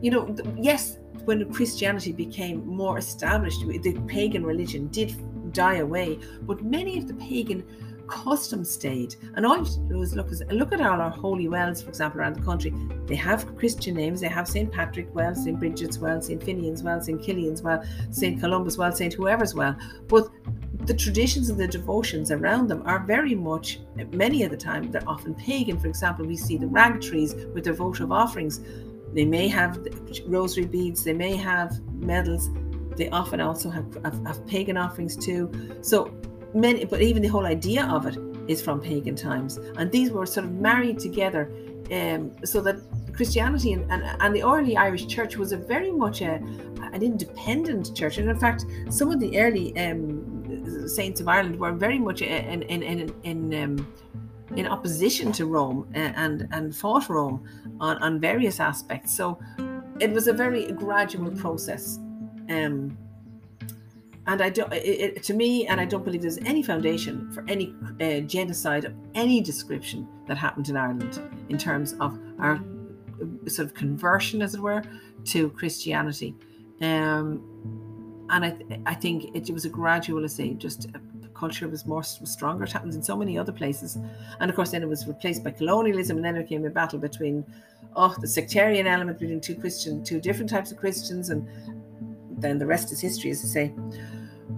you 0.00 0.10
know, 0.10 0.34
yes, 0.56 0.98
when 1.24 1.52
Christianity 1.52 2.12
became 2.12 2.66
more 2.66 2.98
established, 2.98 3.60
the 3.60 4.00
pagan 4.06 4.44
religion 4.44 4.88
did 4.88 5.14
die 5.52 5.76
away, 5.76 6.18
but 6.42 6.62
many 6.62 6.98
of 6.98 7.06
the 7.06 7.14
pagan 7.14 7.64
customs 8.08 8.70
stayed. 8.70 9.16
And 9.36 9.46
all 9.46 9.58
you 9.58 9.88
do 9.88 10.02
is 10.02 10.14
look, 10.14 10.30
look 10.50 10.72
at 10.72 10.80
all 10.80 11.00
our 11.00 11.10
holy 11.10 11.48
wells, 11.48 11.82
for 11.82 11.88
example, 11.88 12.20
around 12.20 12.36
the 12.36 12.42
country. 12.42 12.74
They 13.06 13.14
have 13.16 13.56
Christian 13.56 13.94
names. 13.94 14.20
They 14.20 14.28
have 14.28 14.46
St. 14.46 14.70
Patrick 14.70 15.14
Well, 15.14 15.34
St. 15.34 15.58
Bridget's 15.58 15.98
Well, 15.98 16.20
St. 16.20 16.42
Finian's 16.42 16.82
Well, 16.82 17.00
St. 17.00 17.22
Killian's 17.22 17.62
Well, 17.62 17.82
St. 18.10 18.40
Columba's 18.40 18.76
Well, 18.76 18.92
St. 18.92 19.14
Whoever's 19.14 19.54
Well. 19.54 19.76
But 20.08 20.28
the 20.86 20.94
traditions 20.94 21.48
and 21.48 21.58
the 21.58 21.68
devotions 21.68 22.30
around 22.30 22.68
them 22.68 22.82
are 22.86 23.00
very 23.00 23.34
much, 23.34 23.80
many 24.12 24.42
of 24.42 24.50
the 24.50 24.56
time, 24.56 24.90
they're 24.90 25.08
often 25.08 25.34
pagan. 25.34 25.78
For 25.78 25.86
example, 25.86 26.26
we 26.26 26.36
see 26.36 26.56
the 26.56 26.66
rag 26.66 27.00
trees 27.00 27.34
with 27.54 27.64
their 27.64 27.72
votive 27.74 28.10
offerings. 28.10 28.60
They 29.12 29.24
may 29.24 29.46
have 29.48 29.86
rosary 30.26 30.66
beads, 30.66 31.04
they 31.04 31.12
may 31.12 31.36
have 31.36 31.80
medals, 31.92 32.50
they 32.96 33.08
often 33.10 33.40
also 33.40 33.70
have, 33.70 33.94
have, 34.04 34.26
have 34.26 34.46
pagan 34.46 34.76
offerings 34.76 35.16
too. 35.16 35.50
So 35.82 36.12
many, 36.54 36.84
but 36.84 37.00
even 37.00 37.22
the 37.22 37.28
whole 37.28 37.46
idea 37.46 37.84
of 37.86 38.06
it 38.06 38.18
is 38.48 38.60
from 38.60 38.80
pagan 38.80 39.14
times. 39.14 39.58
And 39.76 39.90
these 39.92 40.10
were 40.10 40.26
sort 40.26 40.46
of 40.46 40.52
married 40.52 40.98
together 40.98 41.50
um, 41.92 42.32
so 42.44 42.60
that 42.62 42.80
Christianity 43.12 43.72
and, 43.72 43.90
and, 43.90 44.02
and, 44.20 44.34
the 44.34 44.42
early 44.42 44.76
Irish 44.76 45.06
church 45.06 45.36
was 45.36 45.52
a 45.52 45.56
very 45.56 45.92
much 45.92 46.22
a, 46.22 46.42
an 46.92 47.02
independent 47.02 47.94
church. 47.94 48.18
And 48.18 48.30
in 48.30 48.38
fact, 48.38 48.64
some 48.88 49.10
of 49.10 49.20
the 49.20 49.38
early 49.38 49.76
um, 49.78 50.31
saints 50.88 51.20
of 51.20 51.28
Ireland 51.28 51.58
were 51.58 51.72
very 51.72 51.98
much 51.98 52.22
in 52.22 52.62
in 52.62 52.82
in 52.82 53.14
in, 53.22 53.62
um, 53.62 53.86
in 54.56 54.66
opposition 54.66 55.32
to 55.32 55.46
Rome 55.46 55.88
and 55.94 56.48
and 56.52 56.74
fought 56.74 57.08
Rome 57.08 57.44
on 57.80 57.98
on 57.98 58.20
various 58.20 58.60
aspects. 58.60 59.16
So 59.16 59.38
it 60.00 60.10
was 60.10 60.28
a 60.28 60.32
very 60.32 60.72
gradual 60.72 61.30
process. 61.30 61.98
Um, 62.48 62.96
and 64.26 64.40
I 64.40 64.50
don't, 64.50 64.72
it, 64.72 64.78
it, 65.16 65.22
to 65.24 65.34
me, 65.34 65.66
and 65.66 65.80
I 65.80 65.84
don't 65.84 66.04
believe 66.04 66.22
there's 66.22 66.38
any 66.38 66.62
foundation 66.62 67.30
for 67.32 67.44
any 67.48 67.74
uh, 68.00 68.20
genocide 68.20 68.84
of 68.84 68.94
any 69.14 69.40
description 69.40 70.06
that 70.28 70.38
happened 70.38 70.68
in 70.68 70.76
Ireland 70.76 71.20
in 71.48 71.58
terms 71.58 71.94
of 71.94 72.18
our 72.38 72.54
uh, 72.54 73.48
sort 73.48 73.66
of 73.66 73.74
conversion, 73.74 74.40
as 74.40 74.54
it 74.54 74.60
were, 74.60 74.82
to 75.24 75.50
Christianity. 75.50 76.36
Um, 76.80 77.42
and 78.32 78.44
I, 78.46 78.50
th- 78.50 78.80
I 78.86 78.94
think 78.94 79.36
it, 79.36 79.50
was 79.52 79.64
a 79.64 79.68
gradual, 79.68 80.24
I 80.24 80.26
say, 80.26 80.54
just 80.54 80.88
uh, 80.94 80.98
culture 81.34 81.68
was 81.68 81.86
more 81.86 81.98
was 81.98 82.30
stronger. 82.30 82.64
It 82.64 82.72
happens 82.72 82.96
in 82.96 83.02
so 83.02 83.14
many 83.14 83.38
other 83.38 83.52
places, 83.52 83.98
and 84.40 84.50
of 84.50 84.56
course, 84.56 84.70
then 84.70 84.82
it 84.82 84.88
was 84.88 85.06
replaced 85.06 85.44
by 85.44 85.50
colonialism, 85.50 86.16
and 86.16 86.24
then 86.24 86.36
it 86.36 86.44
became 86.44 86.64
a 86.64 86.70
battle 86.70 86.98
between, 86.98 87.44
oh, 87.94 88.14
the 88.20 88.26
sectarian 88.26 88.86
element 88.86 89.18
between 89.18 89.40
two 89.40 89.54
Christian, 89.54 90.02
two 90.02 90.20
different 90.20 90.50
types 90.50 90.72
of 90.72 90.78
Christians, 90.78 91.28
and 91.28 91.46
then 92.30 92.58
the 92.58 92.66
rest 92.66 92.90
is 92.90 93.00
history, 93.00 93.30
as 93.30 93.44
I 93.44 93.48
say. 93.48 93.74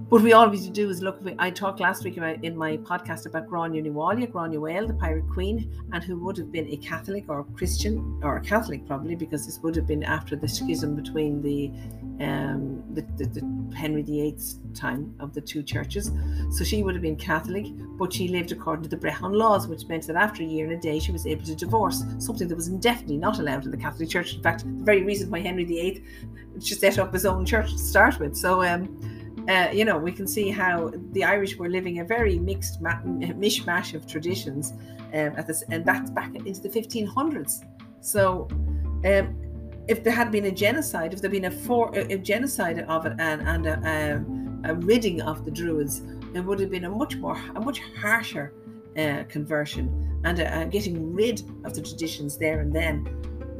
what 0.09 0.23
we 0.23 0.33
always 0.33 0.69
do 0.69 0.89
is 0.91 1.03
look. 1.03 1.21
I 1.39 1.51
talked 1.51 1.81
last 1.81 2.05
week 2.05 2.17
about 2.17 2.45
in 2.45 2.57
my 2.57 2.77
podcast 2.77 3.27
about 3.27 3.49
Gráinne 3.49 3.83
Ní 3.83 3.93
Mháille, 3.93 4.31
Grania 4.31 4.61
Whale, 4.61 4.87
the 4.87 4.95
pirate 4.95 5.29
queen, 5.29 5.69
and 5.93 6.05
who 6.05 6.17
would 6.25 6.37
have 6.37 6.53
been 6.53 6.69
a 6.69 6.77
Catholic 6.77 7.25
or 7.29 7.45
Christian 7.57 8.21
or 8.23 8.37
a 8.37 8.41
Catholic 8.41 8.87
probably 8.87 9.17
because 9.17 9.47
this 9.47 9.59
would 9.61 9.75
have 9.75 9.87
been 9.89 10.05
after 10.05 10.37
the 10.37 10.47
schism 10.47 10.95
between 10.95 11.43
the 11.43 11.73
um, 12.21 12.83
the, 12.95 13.03
the, 13.17 13.27
the, 13.27 13.75
Henry 13.75 14.03
VIII's 14.03 14.61
time 14.73 15.15
of 15.19 15.35
the 15.35 15.41
two 15.41 15.63
churches. 15.63 16.13
So 16.51 16.63
she 16.63 16.83
would 16.83 16.95
have 16.95 17.03
been 17.03 17.17
Catholic, 17.17 17.67
but 17.99 18.13
she 18.13 18.29
lived 18.29 18.53
according 18.53 18.85
to 18.85 18.89
the 18.89 18.97
Brehon 18.97 19.33
laws, 19.33 19.67
which 19.67 19.87
meant 19.89 20.07
that 20.07 20.17
after 20.17 20.43
a 20.43 20.47
year 20.47 20.65
and 20.65 20.75
a 20.75 20.81
day 20.81 21.01
she 21.01 21.11
was 21.11 21.27
able 21.27 21.45
to 21.45 21.57
divorce, 21.57 22.05
something 22.19 22.47
that 22.49 22.55
was 22.55 22.69
indefinitely 22.69 23.17
not 23.17 23.41
allowed 23.41 23.65
in 23.65 23.71
the 23.71 23.77
Catholic 23.77 24.09
Church. 24.09 24.35
In 24.35 24.43
fact, 24.43 24.65
the 24.65 24.85
very 24.85 25.03
reason 25.03 25.29
why 25.31 25.41
Henry 25.41 25.65
VIII 25.65 26.05
should 26.61 26.79
set 26.79 26.99
up 26.99 27.13
his 27.13 27.27
own 27.27 27.45
church 27.45 27.73
to 27.73 27.79
start 27.79 28.19
with. 28.19 28.37
So. 28.37 28.63
Um, 28.63 29.11
uh, 29.47 29.69
you 29.75 29.85
know, 29.85 29.99
we 29.99 30.11
can 30.11 30.27
see 30.27 30.49
how 30.49 30.91
the 31.13 31.23
Irish 31.23 31.59
were 31.59 31.69
living 31.69 31.99
a 31.99 32.05
very 32.05 32.39
mixed 32.39 32.81
ma- 32.81 33.03
mishmash 33.03 33.93
of 33.93 34.07
traditions, 34.07 34.73
um, 35.13 35.33
at 35.37 35.47
this, 35.47 35.63
and 35.71 35.85
that's 35.85 36.11
back 36.11 36.35
into 36.35 36.61
the 36.63 36.69
1500s. 36.71 37.63
So, 38.01 38.49
um, 39.05 39.37
if 39.89 40.03
there 40.03 40.13
had 40.13 40.31
been 40.31 40.47
a 40.47 40.51
genocide, 40.51 41.13
if 41.13 41.21
there 41.21 41.31
had 41.31 41.43
been 41.43 41.53
a, 41.53 41.55
for, 41.55 41.91
a, 41.95 42.15
a 42.15 42.19
genocide 42.19 42.81
of 42.89 43.07
it 43.07 43.15
and, 43.19 43.43
and 43.43 43.67
a, 43.67 44.23
a, 44.65 44.71
a, 44.71 44.75
ridding 44.75 45.21
of 45.23 45.45
the 45.45 45.51
Druids, 45.51 46.03
it 46.35 46.41
would 46.41 46.59
have 46.61 46.71
been 46.71 46.85
a 46.85 46.91
much 46.91 47.17
more, 47.17 47.39
a 47.55 47.61
much 47.61 47.81
harsher 48.01 48.53
uh, 48.97 49.25
conversion 49.29 50.21
and 50.25 50.73
getting 50.73 51.13
rid 51.13 51.43
of 51.65 51.75
the 51.75 51.83
traditions 51.83 52.39
there 52.39 52.61
and 52.61 52.75
then 52.75 53.05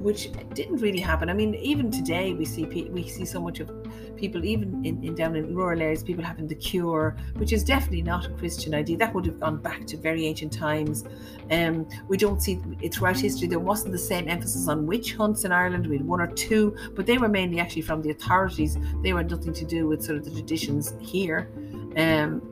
which 0.05 0.31
didn't 0.53 0.77
really 0.83 1.01
happen. 1.01 1.31
I 1.31 1.33
mean, 1.33 1.55
even 1.55 1.91
today 1.91 2.35
we 2.35 2.45
see 2.45 2.65
we 2.67 3.09
see 3.09 3.25
so 3.25 3.41
much 3.41 3.59
of 3.61 3.71
people, 4.17 4.45
even 4.45 4.85
in, 4.85 5.03
in 5.03 5.15
down 5.15 5.35
in 5.35 5.55
rural 5.55 5.81
areas, 5.81 6.03
people 6.03 6.23
having 6.23 6.47
the 6.47 6.55
cure, 6.55 7.17
which 7.37 7.55
is 7.55 7.65
definitely 7.65 8.03
not 8.03 8.27
a 8.27 8.31
Christian 8.41 8.75
idea. 8.75 8.99
That 8.99 9.15
would 9.15 9.25
have 9.25 9.41
gone 9.41 9.57
back 9.63 9.87
to 9.87 9.97
very 9.97 10.27
ancient 10.27 10.53
times. 10.53 11.05
Um, 11.51 11.89
we 12.07 12.19
don't 12.19 12.43
see 12.43 12.61
throughout 12.93 13.19
history 13.19 13.49
there 13.49 13.59
wasn't 13.73 13.93
the 13.93 14.05
same 14.13 14.29
emphasis 14.29 14.69
on 14.69 14.87
witch 14.87 15.15
hunts 15.15 15.47
in 15.47 15.53
Ireland. 15.53 15.87
We 15.87 15.97
had 15.97 16.07
one 16.07 16.21
or 16.21 16.27
two, 16.27 16.77
but 16.95 17.07
they 17.07 17.17
were 17.17 17.31
mainly 17.41 17.59
actually 17.59 17.87
from 17.91 18.03
the 18.03 18.11
authorities. 18.11 18.77
They 19.03 19.15
were 19.15 19.25
nothing 19.25 19.55
to 19.55 19.65
do 19.65 19.89
with 19.89 20.05
sort 20.05 20.19
of 20.19 20.27
the 20.27 20.33
traditions 20.33 20.93
here, 21.01 21.51
um, 21.97 22.43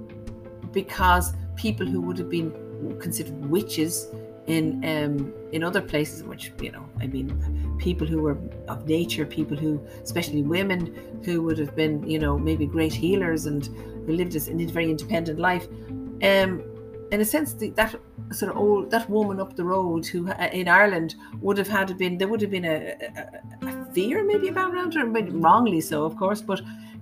because 0.73 1.35
people 1.57 1.87
who 1.87 2.01
would 2.01 2.17
have 2.17 2.31
been 2.31 2.51
considered 2.99 3.39
witches 3.51 4.07
in 4.47 4.85
um, 4.85 5.33
in 5.53 5.63
other 5.63 5.81
places, 5.81 6.23
which 6.25 6.53
you 6.61 6.73
know, 6.73 6.85
I 7.01 7.07
mean, 7.07 7.77
people 7.79 8.07
who 8.07 8.23
were 8.23 8.39
of 8.69 8.89
nature, 8.89 9.25
people 9.25 9.57
who, 9.57 9.81
especially 10.03 10.43
women, 10.43 10.95
who 11.25 11.43
would 11.43 11.59
have 11.59 11.77
been, 11.77 12.03
you 12.09 12.19
know, 12.19 12.39
maybe 12.39 12.67
great 12.67 12.93
healers 12.93 13.47
and 13.47 13.67
who 14.07 14.13
lived 14.13 14.35
a, 14.35 14.51
a 14.51 14.67
very 14.67 14.91
independent 14.91 15.39
life. 15.39 15.67
Um, 16.23 16.63
in 17.13 17.21
a 17.21 17.25
sense, 17.25 17.53
the, 17.53 17.71
that 17.71 17.95
sort 18.33 18.51
of 18.53 18.57
old 18.57 18.91
that 18.91 19.09
woman 19.09 19.39
up 19.39 19.55
the 19.55 19.65
road 19.65 20.07
who 20.07 20.31
uh, 20.31 20.49
in 20.53 20.67
Ireland 20.67 21.15
would 21.41 21.59
have 21.59 21.69
had 21.69 21.97
been 21.99 22.19
there 22.19 22.29
would 22.29 22.41
have 22.41 22.51
been 22.51 22.65
a, 22.65 22.97
a, 23.63 23.69
a 23.69 23.85
fear 23.93 24.25
maybe 24.25 24.49
about 24.49 24.75
around 24.75 24.95
her, 24.95 25.07
maybe 25.07 25.31
wrongly 25.31 25.81
so, 25.81 26.05
of 26.05 26.17
course, 26.17 26.41
but 26.41 26.61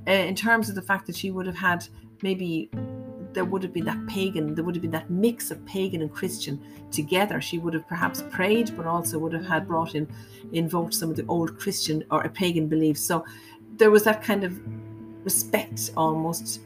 uh, 0.09 0.11
in 0.11 0.35
terms 0.35 0.69
of 0.69 0.75
the 0.75 0.83
fact 0.83 1.07
that 1.07 1.17
she 1.17 1.31
would 1.31 1.47
have 1.47 1.57
had 1.57 1.87
maybe 2.23 2.71
there 3.33 3.45
would 3.45 3.63
have 3.63 3.73
been 3.73 3.85
that 3.85 4.07
pagan, 4.07 4.55
there 4.55 4.65
would 4.65 4.75
have 4.75 4.83
been 4.83 4.91
that 4.91 5.11
mix 5.11 5.51
of 5.51 5.65
pagan 5.67 6.03
and 6.03 6.13
Christian 6.13 6.61
together. 6.91 7.41
She 7.41 7.59
would 7.59 7.75
have 7.75 7.87
perhaps 7.87 8.23
prayed, 8.31 8.77
but 8.77 8.87
also 8.87 9.19
would 9.19 9.33
have 9.33 9.47
had 9.47 9.69
brought 9.69 9.95
in, 9.95 10.09
invoked 10.53 10.95
some 10.95 11.11
of 11.11 11.17
the 11.17 11.27
old 11.27 11.59
Christian 11.59 12.05
or 12.11 12.23
a 12.23 12.29
pagan 12.29 12.69
beliefs. 12.69 13.01
So 13.01 13.25
there 13.77 13.91
was 13.91 14.05
that 14.05 14.23
kind 14.23 14.45
of 14.45 14.59
respect 15.25 15.91
almost, 15.97 16.61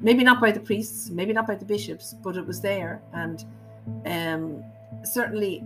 maybe 0.00 0.22
not 0.24 0.40
by 0.40 0.52
the 0.52 0.60
priests, 0.60 1.10
maybe 1.10 1.32
not 1.32 1.46
by 1.46 1.54
the 1.54 1.64
bishops, 1.64 2.14
but 2.22 2.36
it 2.36 2.46
was 2.46 2.60
there. 2.60 3.02
And 3.12 3.44
um, 4.06 4.64
certainly, 5.04 5.64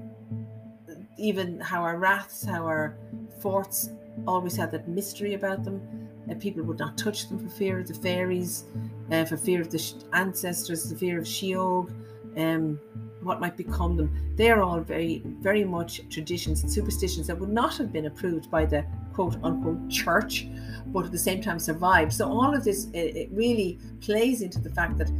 even 1.18 1.60
how 1.60 1.82
our 1.82 1.98
raths, 1.98 2.44
how 2.44 2.64
our 2.64 2.96
forts 3.40 3.90
always 4.26 4.56
had 4.56 4.70
that 4.72 4.88
mystery 4.88 5.34
about 5.34 5.64
them 5.64 6.03
and 6.28 6.40
people 6.40 6.62
would 6.64 6.78
not 6.78 6.96
touch 6.96 7.28
them 7.28 7.38
for 7.38 7.48
fear 7.48 7.78
of 7.78 7.88
the 7.88 7.94
fairies, 7.94 8.64
uh, 9.10 9.24
for 9.24 9.36
fear 9.36 9.60
of 9.60 9.70
the 9.70 9.94
ancestors, 10.12 10.88
the 10.88 10.96
fear 10.96 11.18
of 11.18 11.26
Sheog, 11.26 11.92
um, 12.36 12.78
what 13.22 13.40
might 13.40 13.56
become 13.56 13.96
them. 13.96 14.34
They 14.36 14.50
are 14.50 14.62
all 14.62 14.80
very, 14.80 15.22
very 15.40 15.64
much 15.64 16.02
traditions 16.10 16.62
and 16.62 16.70
superstitions 16.70 17.26
that 17.26 17.38
would 17.38 17.52
not 17.52 17.76
have 17.78 17.92
been 17.92 18.06
approved 18.06 18.50
by 18.50 18.66
the 18.66 18.84
quote 19.12 19.36
unquote 19.42 19.88
church, 19.88 20.46
but 20.86 21.06
at 21.06 21.12
the 21.12 21.18
same 21.18 21.40
time 21.40 21.58
survived. 21.58 22.12
So 22.12 22.28
all 22.28 22.54
of 22.54 22.64
this 22.64 22.86
it, 22.92 23.16
it 23.16 23.28
really 23.32 23.78
plays 24.00 24.42
into 24.42 24.60
the 24.60 24.70
fact 24.70 24.98
that 24.98 25.10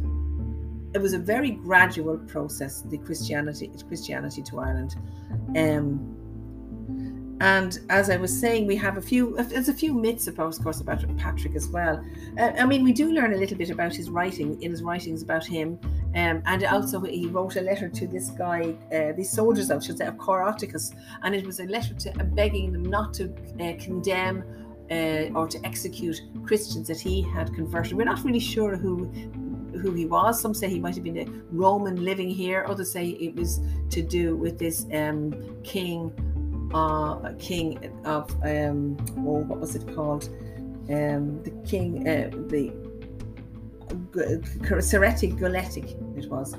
it 0.93 1.01
was 1.01 1.13
a 1.13 1.19
very 1.19 1.51
gradual 1.51 2.17
process. 2.17 2.81
The 2.81 2.97
Christianity, 2.97 3.69
Christianity 3.87 4.41
to 4.43 4.59
Ireland. 4.59 4.95
Um, 5.57 6.14
and 7.41 7.79
as 7.89 8.09
I 8.09 8.15
was 8.15 8.37
saying, 8.37 8.65
we 8.65 8.77
have 8.77 8.97
a 8.97 9.01
few, 9.01 9.35
there's 9.35 9.67
a 9.67 9.73
few 9.73 9.93
myths, 9.93 10.27
of 10.27 10.37
course, 10.37 10.79
about 10.79 11.03
Patrick 11.17 11.55
as 11.55 11.67
well. 11.67 12.03
Uh, 12.39 12.51
I 12.57 12.65
mean, 12.65 12.83
we 12.83 12.93
do 12.93 13.11
learn 13.11 13.33
a 13.33 13.37
little 13.37 13.57
bit 13.57 13.69
about 13.69 13.93
his 13.93 14.09
writing, 14.09 14.61
in 14.61 14.71
his 14.71 14.81
writings 14.81 15.21
about 15.21 15.45
him. 15.45 15.77
Um, 16.15 16.41
and 16.45 16.63
also, 16.63 17.01
he 17.01 17.27
wrote 17.27 17.57
a 17.57 17.61
letter 17.61 17.89
to 17.89 18.07
this 18.07 18.29
guy, 18.29 18.73
uh, 18.93 19.11
these 19.17 19.29
soldiers, 19.29 19.69
I 19.69 19.79
should 19.79 19.97
say, 19.97 20.05
of 20.05 20.15
Coroticus. 20.15 20.95
And 21.23 21.35
it 21.35 21.45
was 21.45 21.59
a 21.59 21.65
letter 21.65 21.93
to 21.93 22.09
uh, 22.11 22.23
begging 22.23 22.71
them 22.71 22.83
not 22.83 23.13
to 23.15 23.25
uh, 23.59 23.73
condemn 23.83 24.43
uh, 24.89 25.37
or 25.37 25.47
to 25.47 25.59
execute 25.65 26.21
Christians 26.45 26.87
that 26.87 27.01
he 27.01 27.21
had 27.21 27.53
converted. 27.53 27.97
We're 27.97 28.05
not 28.05 28.23
really 28.23 28.39
sure 28.39 28.77
who 28.77 29.11
who 29.81 29.91
he 29.91 30.05
was. 30.05 30.39
Some 30.39 30.53
say 30.53 30.69
he 30.69 30.79
might 30.79 30.95
have 30.95 31.03
been 31.03 31.17
a 31.17 31.25
Roman 31.51 32.01
living 32.05 32.29
here. 32.29 32.65
Others 32.65 32.93
say 32.93 33.07
it 33.09 33.35
was 33.35 33.59
to 33.89 34.01
do 34.01 34.37
with 34.37 34.57
this 34.57 34.85
um, 34.93 35.33
king 35.63 36.13
uh, 36.73 37.33
king 37.39 37.91
of 38.05 38.31
um, 38.43 38.97
oh, 39.19 39.43
what 39.43 39.59
was 39.59 39.75
it 39.75 39.93
called? 39.95 40.29
Um, 40.89 41.41
the 41.43 41.51
king, 41.65 42.07
uh, 42.07 42.29
the 42.47 42.71
Ceretic 44.81 45.31
Goletic, 45.31 46.17
it 46.17 46.29
was. 46.29 46.55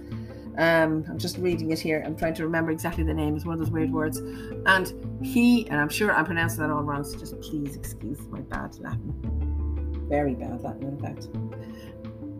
Um, 0.58 1.04
I'm 1.08 1.18
just 1.18 1.36
reading 1.36 1.70
it 1.70 1.78
here. 1.78 2.02
I'm 2.04 2.16
trying 2.16 2.34
to 2.34 2.44
remember 2.44 2.70
exactly 2.70 3.04
the 3.04 3.12
name. 3.12 3.36
It's 3.36 3.44
one 3.44 3.54
of 3.54 3.58
those 3.58 3.70
weird 3.70 3.92
words. 3.92 4.18
And 4.66 5.20
he, 5.22 5.68
and 5.68 5.78
I'm 5.78 5.90
sure 5.90 6.14
I'm 6.14 6.24
pronouncing 6.24 6.60
that 6.60 6.70
all 6.70 6.82
wrong, 6.82 7.04
so 7.04 7.18
just 7.18 7.38
please 7.40 7.76
excuse 7.76 8.20
my 8.28 8.40
bad 8.40 8.78
Latin. 8.80 10.06
Very 10.08 10.34
bad 10.34 10.62
Latin, 10.62 10.84
in 10.84 10.98
fact. 10.98 11.28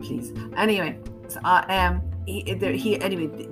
Please. 0.01 0.33
Anyway, 0.55 0.99
so, 1.27 1.39
uh, 1.43 1.63
um, 1.69 2.01
he, 2.25 2.41
he, 2.77 2.99
anyway, 3.01 3.47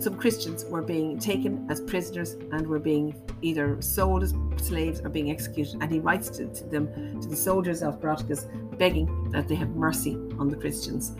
some 0.00 0.16
Christians 0.16 0.64
were 0.64 0.82
being 0.82 1.18
taken 1.18 1.66
as 1.70 1.80
prisoners 1.80 2.34
and 2.52 2.66
were 2.66 2.78
being 2.78 3.14
either 3.42 3.80
sold 3.80 4.22
as 4.22 4.34
slaves 4.56 5.00
or 5.00 5.08
being 5.08 5.30
executed. 5.30 5.78
And 5.80 5.90
he 5.90 6.00
writes 6.00 6.28
to, 6.30 6.46
to 6.46 6.64
them, 6.64 7.20
to 7.20 7.28
the 7.28 7.36
soldiers 7.36 7.82
of 7.82 8.00
Coroticus, 8.00 8.46
begging 8.78 9.30
that 9.30 9.48
they 9.48 9.54
have 9.54 9.70
mercy 9.70 10.14
on 10.38 10.48
the 10.48 10.56
Christians. 10.56 11.14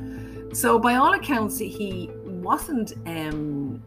So, 0.53 0.79
by 0.79 0.95
all 0.95 1.13
accounts, 1.13 1.59
he 1.59 2.11
wasn't 2.25 2.95
um, 3.07 3.83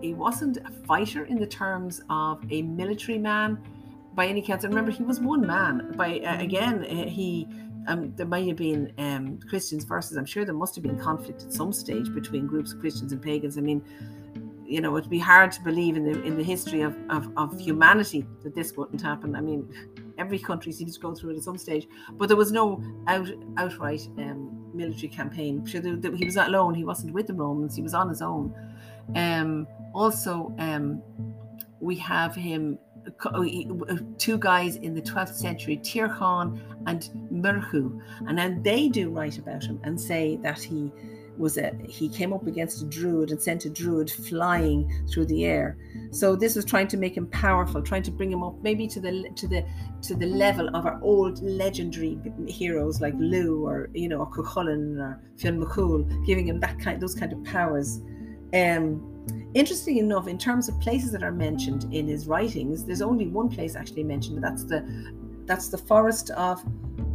he 0.00 0.14
wasn't 0.14 0.58
a 0.58 0.70
fighter 0.86 1.24
in 1.24 1.38
the 1.38 1.46
terms 1.46 2.00
of 2.08 2.42
a 2.50 2.62
military 2.62 3.18
man 3.18 3.58
by 4.14 4.26
any 4.26 4.40
counts. 4.40 4.64
And 4.64 4.72
remember, 4.72 4.90
he 4.90 5.02
was 5.02 5.20
one 5.20 5.46
man. 5.46 5.92
By 5.96 6.20
uh, 6.20 6.40
again, 6.40 6.84
uh, 6.84 7.08
he 7.08 7.46
um, 7.88 8.14
there 8.16 8.26
might 8.26 8.46
have 8.46 8.56
been 8.56 8.92
um, 8.98 9.40
Christians 9.48 9.84
versus. 9.84 10.16
I'm 10.16 10.26
sure 10.26 10.44
there 10.44 10.54
must 10.54 10.74
have 10.76 10.84
been 10.84 10.98
conflict 10.98 11.42
at 11.42 11.52
some 11.52 11.72
stage 11.72 12.12
between 12.14 12.46
groups 12.46 12.72
of 12.72 12.80
Christians 12.80 13.12
and 13.12 13.20
pagans. 13.20 13.56
I 13.56 13.62
mean, 13.62 13.82
you 14.64 14.82
know, 14.82 14.96
it'd 14.98 15.08
be 15.08 15.18
hard 15.18 15.50
to 15.52 15.62
believe 15.62 15.96
in 15.96 16.04
the 16.04 16.22
in 16.22 16.36
the 16.36 16.44
history 16.44 16.82
of, 16.82 16.94
of, 17.08 17.30
of 17.38 17.58
humanity 17.58 18.26
that 18.44 18.54
this 18.54 18.76
wouldn't 18.76 19.00
happen. 19.00 19.34
I 19.34 19.40
mean, 19.40 19.66
every 20.18 20.38
country 20.38 20.70
seems 20.70 20.94
to 20.94 21.00
go 21.00 21.14
through 21.14 21.30
it 21.30 21.36
at 21.38 21.42
some 21.42 21.56
stage, 21.56 21.88
but 22.12 22.28
there 22.28 22.36
was 22.36 22.52
no 22.52 22.82
out 23.06 23.30
outright 23.56 24.06
um, 24.18 24.70
military 24.74 25.08
campaign. 25.08 25.64
Sure, 25.64 25.80
he 25.80 26.24
was 26.26 26.36
not 26.36 26.48
alone. 26.48 26.74
He 26.74 26.84
wasn't 26.84 27.14
with 27.14 27.26
the 27.26 27.34
Romans. 27.34 27.74
He 27.74 27.82
was 27.82 27.94
on 27.94 28.10
his 28.10 28.20
own. 28.20 28.54
Um, 29.16 29.66
also, 29.94 30.54
um, 30.58 31.02
we 31.80 31.96
have 31.96 32.34
him 32.34 32.78
Uh, 33.24 33.96
two 34.18 34.38
guys 34.38 34.76
in 34.76 34.94
the 34.94 35.02
12th 35.02 35.34
century, 35.34 35.76
Tírechán 35.78 36.60
and 36.86 37.10
Muirchú, 37.32 38.00
and 38.26 38.38
then 38.38 38.62
they 38.62 38.88
do 38.88 39.10
write 39.10 39.38
about 39.38 39.64
him 39.64 39.80
and 39.84 40.00
say 40.00 40.36
that 40.42 40.60
he 40.60 40.92
was 41.38 41.56
a 41.56 41.72
he 41.88 42.08
came 42.08 42.32
up 42.32 42.46
against 42.46 42.82
a 42.82 42.84
druid 42.84 43.30
and 43.30 43.40
sent 43.40 43.64
a 43.64 43.70
druid 43.70 44.10
flying 44.10 44.90
through 45.10 45.26
the 45.26 45.44
air. 45.44 45.76
So 46.10 46.36
this 46.36 46.56
was 46.56 46.64
trying 46.64 46.88
to 46.88 46.96
make 46.96 47.16
him 47.16 47.26
powerful 47.28 47.80
trying 47.80 48.02
to 48.04 48.10
bring 48.10 48.30
him 48.30 48.42
up 48.42 48.56
maybe 48.62 48.86
to 48.88 49.00
the 49.00 49.30
to 49.36 49.46
the 49.46 49.64
to 50.02 50.14
the 50.14 50.26
level 50.26 50.68
of 50.74 50.84
our 50.84 51.00
old 51.02 51.42
legendary 51.42 52.18
heroes 52.46 53.00
like 53.00 53.14
Lugh 53.18 53.62
or 53.62 53.88
you 53.94 54.08
know 54.08 54.18
or 54.18 54.30
Cuchulainn 54.30 54.98
or 54.98 55.20
Fionn 55.36 55.62
McCool 55.62 56.26
giving 56.26 56.48
him 56.48 56.60
that 56.60 56.78
kind 56.80 57.00
those 57.00 57.14
kind 57.14 57.32
of 57.32 57.42
powers 57.44 58.00
um 58.54 59.04
interesting 59.54 59.98
enough 59.98 60.26
in 60.26 60.38
terms 60.38 60.68
of 60.68 60.78
places 60.80 61.12
that 61.12 61.22
are 61.22 61.32
mentioned 61.32 61.92
in 61.92 62.06
his 62.06 62.26
writings 62.26 62.84
there's 62.84 63.02
only 63.02 63.26
one 63.26 63.48
place 63.48 63.76
actually 63.76 64.04
mentioned 64.04 64.42
that's 64.42 64.64
the 64.64 64.80
that's 65.44 65.68
the 65.68 65.78
forest 65.78 66.30
of 66.30 66.64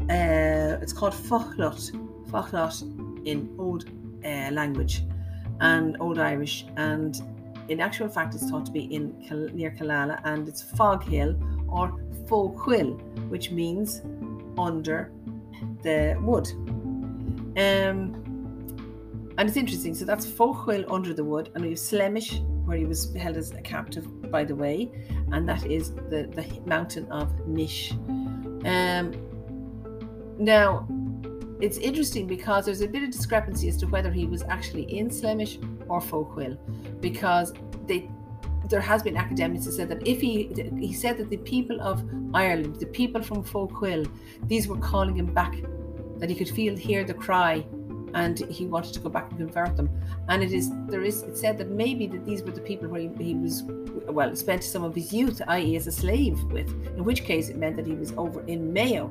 uh 0.10 0.78
it's 0.82 0.94
called 0.94 1.13
Fochlut 1.13 1.92
Fochlut 2.30 2.82
in 3.25 3.56
Old 3.58 3.86
uh, 4.25 4.50
language 4.52 5.04
and 5.62 5.98
Old 6.00 6.20
Irish, 6.20 6.66
and 6.78 7.22
in 7.70 7.80
actual 7.80 8.10
fact, 8.10 8.36
it's 8.36 8.50
thought 8.50 8.66
to 8.66 8.72
be 8.72 8.84
in 8.94 9.18
near 9.54 9.72
Killala, 9.72 10.20
and 10.25 10.48
it's 10.48 10.62
Fog 10.62 11.04
Hill 11.04 11.36
or 11.68 12.00
Foghquill, 12.28 12.92
which 13.30 13.52
means 13.52 14.02
under 14.58 15.12
the 15.84 16.18
wood. 16.22 16.48
Um, 17.56 18.23
and 19.38 19.48
it's 19.48 19.58
interesting. 19.58 19.94
So 19.94 20.06
that's 20.06 20.25
Foghquill 20.25 20.86
under 20.92 21.13
the 21.13 21.24
wood, 21.24 21.50
and 21.54 21.63
we 21.63 21.70
have 21.72 21.80
Slemish, 21.80 22.40
where 22.66 22.78
he 22.78 22.86
was 22.86 23.13
held 23.16 23.38
as 23.38 23.52
a 23.52 23.62
captive, 23.62 24.32
by 24.32 24.44
the 24.44 24.56
way, 24.56 24.92
and 25.32 25.48
that 25.50 25.66
is 25.66 25.94
the, 25.94 26.30
the 26.34 26.62
mountain 26.66 27.12
of 27.12 27.48
Mish. 27.48 27.92
Um, 28.66 29.13
now, 30.38 30.88
it's 31.62 31.78
interesting 31.78 32.28
because 32.28 32.66
there's 32.66 32.82
a 32.82 32.88
bit 32.88 33.04
of 33.04 33.12
discrepancy 33.12 33.70
as 33.70 33.78
to 33.78 33.88
whether 33.88 34.12
he 34.12 34.25
was 34.25 34.44
actually 34.44 34.84
in 34.84 35.10
Slemish 35.10 35.60
or 35.88 36.02
Foghquill, 36.02 36.58
because 37.00 37.54
they 37.88 38.10
there 38.70 38.82
has 38.82 39.04
been 39.04 39.18
academics 39.18 39.66
that 39.66 39.74
said 39.74 39.90
that 39.90 40.08
if 40.08 40.22
he 40.22 40.50
he 40.80 40.94
said 40.94 41.18
that 41.18 41.30
the 41.30 41.38
people 41.38 41.82
of 41.82 42.04
Ireland, 42.34 42.78
the 42.78 42.86
people 42.86 43.22
from 43.22 43.44
Foghquill, 43.44 44.06
these 44.44 44.68
were 44.68 44.78
calling 44.78 45.16
him 45.16 45.34
back, 45.34 45.56
that 46.18 46.30
he 46.30 46.36
could 46.36 46.50
feel 46.50 46.75
hear 46.75 47.04
the 47.04 47.13
cry, 47.13 47.66
and 48.13 48.39
he 48.39 48.65
wanted 48.65 48.93
to 48.93 49.00
go 49.00 49.10
back 49.10 49.29
and 49.29 49.39
convert 49.39 49.75
them. 49.75 49.89
And 50.29 50.43
it 50.43 50.51
is 50.51 50.72
there 50.88 51.03
is 51.03 51.24
it 51.24 51.38
said 51.38 51.58
that 51.58 51.70
maybe 51.70 52.08
that 52.08 52.25
these 52.25 52.43
were 52.43 52.51
the 52.51 52.62
people 52.62 52.88
where 52.89 53.01
he, 53.01 53.10
he 53.20 53.36
was 53.36 53.63
well 54.08 54.36
spent 54.36 54.63
some 54.63 54.84
of 54.84 54.96
his 54.96 55.12
youth, 55.13 55.41
i.e., 55.48 55.75
as 55.75 55.88
a 55.88 55.91
slave 55.91 56.41
with. 56.46 56.70
In 56.96 57.03
which 57.03 57.24
case, 57.24 57.50
it 57.50 57.58
meant 57.58 57.75
that 57.77 57.88
he 57.88 57.93
was 57.93 58.13
over 58.17 58.41
in 58.46 58.72
Mayo. 58.72 59.08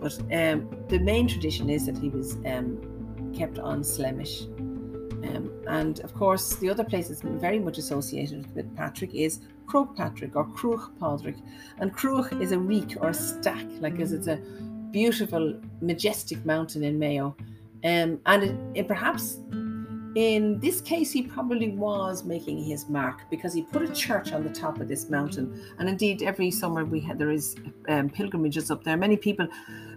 But 0.00 0.18
um, 0.32 0.68
the 0.88 0.98
main 0.98 1.26
tradition 1.26 1.70
is 1.70 1.86
that 1.86 1.96
he 1.96 2.08
was 2.10 2.36
um, 2.46 3.32
kept 3.34 3.58
on 3.58 3.82
Slemish. 3.82 4.42
Um, 4.42 5.50
and 5.66 6.00
of 6.00 6.12
course, 6.14 6.56
the 6.56 6.68
other 6.68 6.84
place 6.84 7.08
that's 7.08 7.22
very 7.22 7.58
much 7.58 7.78
associated 7.78 8.54
with 8.54 8.74
Patrick 8.76 9.14
is 9.14 9.40
Croagh 9.66 9.96
Patrick 9.96 10.36
or 10.36 10.44
Cruach 10.44 10.90
Padraig. 10.98 11.40
And 11.78 11.94
Cruach 11.94 12.38
is 12.40 12.52
a 12.52 12.58
reek 12.58 12.96
or 13.00 13.08
a 13.08 13.14
stack, 13.14 13.64
like 13.80 13.98
as 14.00 14.12
it's 14.12 14.26
a 14.26 14.36
beautiful, 14.90 15.58
majestic 15.80 16.44
mountain 16.44 16.84
in 16.84 16.98
Mayo. 16.98 17.34
Um, 17.84 18.20
and 18.26 18.42
it, 18.42 18.56
it 18.74 18.88
perhaps 18.88 19.38
in 20.14 20.60
this 20.60 20.80
case, 20.80 21.10
he 21.10 21.22
probably 21.22 21.70
was 21.70 22.24
making 22.24 22.62
his 22.62 22.88
mark 22.88 23.22
because 23.30 23.52
he 23.52 23.62
put 23.62 23.82
a 23.82 23.92
church 23.92 24.32
on 24.32 24.44
the 24.44 24.50
top 24.50 24.80
of 24.80 24.86
this 24.86 25.10
mountain. 25.10 25.60
And 25.78 25.88
indeed, 25.88 26.22
every 26.22 26.52
summer 26.52 26.84
we 26.84 27.00
had 27.00 27.18
there 27.18 27.32
is 27.32 27.56
um, 27.88 28.08
pilgrimages 28.10 28.70
up 28.70 28.84
there. 28.84 28.96
Many 28.96 29.16
people 29.16 29.48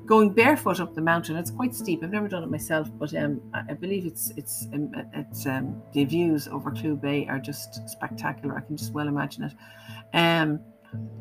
going 0.08 0.32
barefoot 0.32 0.80
up 0.80 0.96
the 0.96 1.02
mountain. 1.02 1.36
It's 1.36 1.52
quite 1.52 1.76
steep. 1.76 2.04
I've 2.04 2.12
never 2.12 2.28
done 2.28 2.42
it 2.42 2.50
myself, 2.50 2.90
but 2.98 3.14
um, 3.16 3.42
I 3.54 3.74
believe 3.74 4.08
it's 4.08 4.32
it's 4.36 4.68
um, 4.74 4.92
it's 5.14 5.46
um, 5.46 5.82
the 5.94 6.06
views 6.06 6.48
over 6.48 6.72
Clew 6.72 6.96
Bay 6.96 7.28
are 7.28 7.40
just 7.40 7.88
spectacular. 7.88 8.58
I 8.58 8.62
can 8.62 8.76
just 8.76 8.94
well 8.94 9.08
imagine 9.08 9.44
it. 9.44 9.54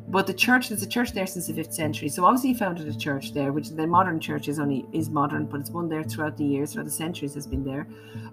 But 0.09 0.25
the 0.25 0.33
church, 0.33 0.69
there's 0.69 0.83
a 0.83 0.87
church 0.87 1.11
there 1.11 1.27
since 1.27 1.47
the 1.47 1.53
fifth 1.53 1.73
century. 1.73 2.07
So 2.07 2.23
obviously 2.23 2.53
he 2.53 2.55
founded 2.55 2.87
a 2.87 2.97
church 2.97 3.33
there, 3.33 3.51
which 3.51 3.69
the 3.71 3.85
modern 3.85 4.21
church 4.21 4.47
is 4.47 4.57
only 4.57 4.85
is 4.93 5.09
modern, 5.09 5.47
but 5.47 5.59
it's 5.59 5.69
one 5.69 5.89
there 5.89 6.01
throughout 6.03 6.37
the 6.37 6.45
years, 6.45 6.71
throughout 6.71 6.85
the 6.85 6.91
centuries 6.91 7.33
has 7.33 7.45
been 7.45 7.65
there. 7.65 7.85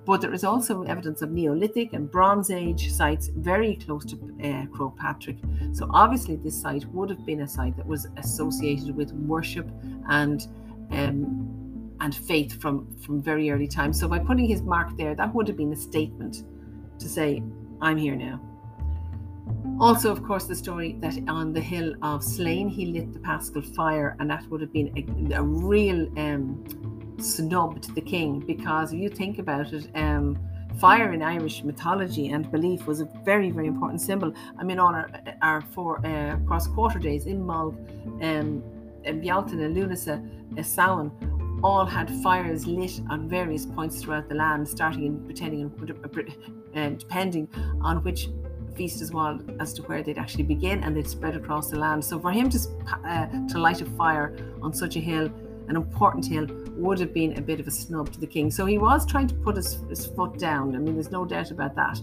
But 0.05 0.21
there 0.21 0.33
is 0.33 0.45
also 0.45 0.85
evidence 0.85 1.21
of 1.21 1.33
Neolithic 1.33 1.93
and 1.93 2.09
Bronze 2.09 2.53
Age 2.53 2.93
sites 2.93 3.27
very 3.35 3.75
close 3.75 4.05
to 4.05 4.15
uh, 4.15 4.67
Croagh 4.67 4.97
Patrick. 4.97 5.39
So 5.73 5.89
obviously 5.91 6.37
this 6.37 6.61
site 6.61 6.85
would 6.93 7.11
have 7.11 7.27
been 7.27 7.41
a 7.41 7.49
site 7.49 7.77
that 7.77 7.87
was 7.87 8.07
associated 8.19 8.95
with 8.95 9.13
worship 9.13 9.69
and 10.09 10.47
um, 10.93 11.97
and 12.01 12.15
faith 12.15 12.61
from 12.61 12.87
from 12.99 13.21
very 13.21 13.51
early 13.51 13.67
times. 13.67 13.99
So 13.99 14.07
by 14.07 14.21
putting 14.21 14.47
his 14.47 14.63
mark 14.63 14.97
there, 14.97 15.17
that 15.17 15.35
would 15.35 15.49
have 15.49 15.57
been 15.57 15.73
a 15.73 15.77
statement 15.77 16.45
to 17.01 17.09
say, 17.09 17.43
"I'm 17.81 17.97
here 17.97 18.15
now." 18.15 18.41
Also, 19.81 20.11
of 20.11 20.23
course, 20.23 20.45
the 20.45 20.55
story 20.55 20.97
that 21.01 21.19
on 21.29 21.53
the 21.53 21.61
hill 21.61 21.95
of 22.03 22.23
Slane 22.23 22.69
he 22.69 22.87
lit 22.87 23.13
the 23.13 23.19
Paschal 23.19 23.63
fire, 23.63 24.17
and 24.21 24.31
that 24.31 24.49
would 24.49 24.61
have 24.61 24.73
been 24.73 24.91
a, 25.33 25.35
a 25.37 25.43
real 25.43 26.07
um, 26.19 26.65
snub 27.19 27.81
to 27.83 27.93
the 27.93 28.01
king 28.01 28.41
because 28.41 28.93
if 28.93 29.01
you 29.01 29.09
think 29.09 29.39
about 29.39 29.73
it, 29.73 29.89
um, 29.95 30.39
fire 30.79 31.13
in 31.13 31.23
Irish 31.23 31.63
mythology 31.65 32.29
and 32.29 32.51
belief 32.51 32.87
was 32.87 33.01
a 33.01 33.09
very, 33.25 33.51
very 33.51 33.67
important 33.67 34.01
symbol. 34.01 34.33
I 34.59 34.65
mean, 34.65 34.79
on 34.79 34.95
our, 34.95 35.11
our 35.43 35.61
four 35.61 36.05
uh, 36.07 36.37
cross 36.47 36.67
quarter 36.67 36.99
days 36.99 37.27
in 37.27 37.41
Mulg, 37.41 37.75
um, 38.23 38.63
in 39.05 39.21
Bealtaine 39.21 39.61
and 39.61 39.77
Lunasa, 39.77 40.59
uh, 40.59 40.63
Samhain, 40.63 41.11
all 41.63 41.87
had 41.87 42.11
fires 42.23 42.67
lit 42.67 43.01
on 43.09 43.29
various 43.29 43.65
points 43.65 44.03
throughout 44.03 44.29
the 44.29 44.35
land, 44.35 44.69
starting 44.69 45.07
and 45.07 45.29
depending 45.29 45.65
on, 45.65 46.43
uh, 46.77 46.89
depending 46.91 47.49
on 47.81 48.03
which 48.05 48.29
feast 48.77 49.01
as 49.03 49.13
well 49.13 49.41
as 49.61 49.73
to 49.75 49.83
where 49.83 50.03
they'd 50.03 50.19
actually 50.19 50.45
begin 50.45 50.83
and 50.85 50.97
they'd 50.97 51.09
spread 51.09 51.37
across 51.37 51.71
the 51.71 51.79
land. 51.79 52.05
So 52.05 52.19
for 52.19 52.33
him 52.33 52.49
to 52.51 52.59
uh, 53.05 53.27
to 53.49 53.59
light 53.59 53.81
a 53.81 53.87
fire 53.87 54.37
on 54.63 54.73
such 54.73 54.97
a 54.97 55.01
hill, 55.01 55.31
an 55.69 55.77
important 55.77 56.27
hill, 56.27 56.47
would 56.77 56.99
have 56.99 57.13
been 57.15 57.39
a 57.39 57.41
bit 57.41 57.61
of 57.61 57.67
a 57.67 57.71
snub 57.71 58.13
to 58.13 58.21
the 58.21 58.27
king. 58.27 58.51
So 58.51 58.67
he 58.67 58.79
was 58.79 59.07
trying 59.07 59.29
to 59.29 59.35
put 59.35 59.57
his, 59.57 59.81
his 59.89 60.07
foot 60.07 60.39
down. 60.39 60.75
I 60.75 60.79
mean, 60.79 60.95
there's 60.95 61.11
no 61.11 61.25
doubt 61.25 61.51
about 61.51 61.75
that. 61.77 62.01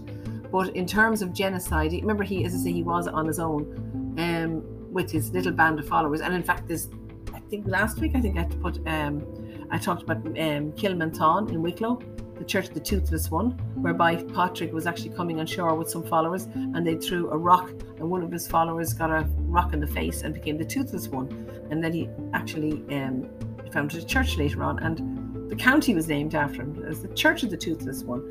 But 0.50 0.76
in 0.76 0.86
terms 0.86 1.22
of 1.22 1.32
genocide, 1.32 1.92
remember 1.92 2.24
he, 2.24 2.44
as 2.44 2.54
I 2.54 2.58
say, 2.58 2.72
he 2.72 2.82
was 2.82 3.06
on 3.06 3.26
his 3.26 3.38
own 3.38 4.14
um, 4.18 4.62
with 4.92 5.10
his 5.10 5.30
little 5.32 5.52
band 5.52 5.78
of 5.78 5.86
followers. 5.86 6.20
And 6.20 6.34
in 6.34 6.42
fact, 6.42 6.68
there's, 6.68 6.88
I 7.32 7.40
think 7.50 7.66
last 7.66 8.00
week 8.00 8.12
I 8.14 8.20
think 8.20 8.38
I 8.38 8.44
put, 8.44 8.86
um, 8.86 9.24
I 9.70 9.78
talked 9.78 10.02
about 10.02 10.18
um, 10.26 10.72
Kilmantan 10.72 11.50
in 11.50 11.62
Wicklow 11.62 12.00
the 12.42 12.48
Church 12.48 12.68
of 12.68 12.74
the 12.74 12.80
Toothless 12.80 13.30
One, 13.30 13.52
whereby 13.76 14.16
Patrick 14.16 14.72
was 14.72 14.84
actually 14.84 15.10
coming 15.10 15.38
on 15.38 15.46
shore 15.46 15.76
with 15.76 15.88
some 15.88 16.02
followers 16.02 16.46
and 16.54 16.84
they 16.84 16.96
threw 16.96 17.30
a 17.30 17.36
rock, 17.36 17.70
and 17.70 18.10
one 18.10 18.20
of 18.20 18.32
his 18.32 18.48
followers 18.48 18.92
got 18.92 19.10
a 19.10 19.28
rock 19.42 19.72
in 19.72 19.78
the 19.78 19.86
face 19.86 20.22
and 20.22 20.34
became 20.34 20.58
the 20.58 20.64
Toothless 20.64 21.06
One. 21.06 21.28
And 21.70 21.82
then 21.82 21.92
he 21.92 22.08
actually 22.34 22.84
um, 22.90 23.28
founded 23.72 24.02
a 24.02 24.04
church 24.04 24.38
later 24.38 24.64
on, 24.64 24.80
and 24.80 25.48
the 25.48 25.54
county 25.54 25.94
was 25.94 26.08
named 26.08 26.34
after 26.34 26.62
him 26.62 26.84
as 26.84 27.00
the 27.00 27.14
Church 27.14 27.44
of 27.44 27.50
the 27.50 27.56
Toothless 27.56 28.02
One. 28.02 28.22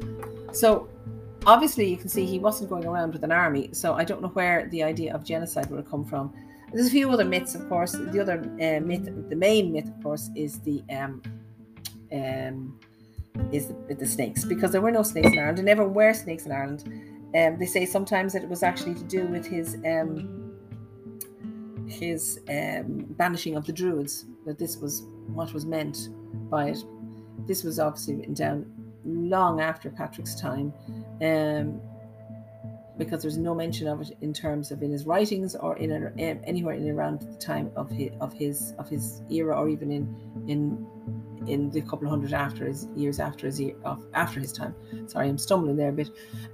So 0.51 0.89
obviously, 1.45 1.89
you 1.89 1.95
can 1.95 2.09
see 2.09 2.25
he 2.25 2.37
wasn't 2.37 2.69
going 2.69 2.85
around 2.85 3.13
with 3.13 3.23
an 3.23 3.31
army, 3.31 3.69
so 3.71 3.93
I 3.93 4.03
don't 4.03 4.21
know 4.21 4.33
where 4.39 4.67
the 4.71 4.83
idea 4.83 5.13
of 5.15 5.23
genocide 5.23 5.69
would 5.69 5.77
have 5.77 5.89
come 5.89 6.03
from. 6.03 6.33
There's 6.73 6.87
a 6.87 6.91
few 6.91 7.09
other 7.11 7.25
myths, 7.25 7.55
of 7.55 7.69
course. 7.69 7.93
The 7.93 8.19
other 8.19 8.39
uh, 8.59 8.85
myth, 8.85 9.05
the 9.29 9.35
main 9.37 9.71
myth, 9.71 9.87
of 9.87 10.03
course, 10.03 10.29
is 10.35 10.59
the 10.59 10.83
um, 10.89 11.21
um, 12.11 12.77
is 13.51 13.67
the, 13.67 13.95
the, 13.95 14.05
snakes 14.05 14.43
because 14.45 14.71
there 14.71 14.81
were 14.81 14.91
no 14.91 15.03
snakes 15.03 15.31
in 15.31 15.39
Ireland. 15.39 15.57
There 15.57 15.65
never 15.65 15.87
were 15.87 16.13
snakes 16.13 16.45
in 16.45 16.51
Ireland. 16.51 16.83
Um, 17.35 17.57
they 17.57 17.65
say 17.65 17.85
sometimes 17.85 18.33
that 18.33 18.43
it 18.43 18.49
was 18.49 18.63
actually 18.63 18.95
to 18.95 19.03
do 19.03 19.25
with 19.25 19.45
his 19.45 19.75
um, 19.85 20.53
his 21.87 22.39
um, 22.49 23.05
banishing 23.11 23.55
of 23.55 23.65
the 23.65 23.73
Druids. 23.73 24.25
That 24.45 24.57
this 24.57 24.77
was 24.77 25.03
what 25.27 25.53
was 25.53 25.65
meant 25.65 26.09
by 26.49 26.69
it. 26.69 26.83
This 27.47 27.63
was 27.63 27.79
obviously 27.79 28.15
written 28.15 28.33
down 28.33 28.65
long 29.05 29.61
after 29.61 29.89
Patrick's 29.89 30.35
time, 30.35 30.73
um, 31.21 31.79
because 32.97 33.21
there's 33.21 33.37
no 33.37 33.55
mention 33.55 33.87
of 33.87 34.01
it 34.01 34.17
in 34.21 34.33
terms 34.33 34.71
of 34.71 34.83
in 34.83 34.91
his 34.91 35.05
writings 35.05 35.55
or 35.55 35.77
in 35.77 35.91
um, 35.91 36.11
anywhere 36.17 36.75
in 36.75 36.89
around 36.89 37.21
the 37.21 37.37
time 37.37 37.71
of 37.75 37.89
his 37.89 38.11
of 38.19 38.33
his 38.33 38.73
of 38.77 38.89
his 38.89 39.21
era 39.29 39.57
or 39.57 39.69
even 39.69 39.91
in 39.91 40.15
in 40.47 40.87
in 41.47 41.69
the 41.71 41.81
couple 41.81 42.05
of 42.05 42.11
hundred 42.11 42.33
after 42.33 42.65
his 42.65 42.87
years 42.95 43.19
after 43.19 43.47
his 43.47 43.59
year 43.59 43.75
of 43.83 44.03
after 44.13 44.39
his 44.39 44.51
time. 44.51 44.75
Sorry, 45.07 45.27
I'm 45.27 45.37
stumbling 45.37 45.75
there 45.75 45.89
a 45.89 45.93
bit. 45.93 46.09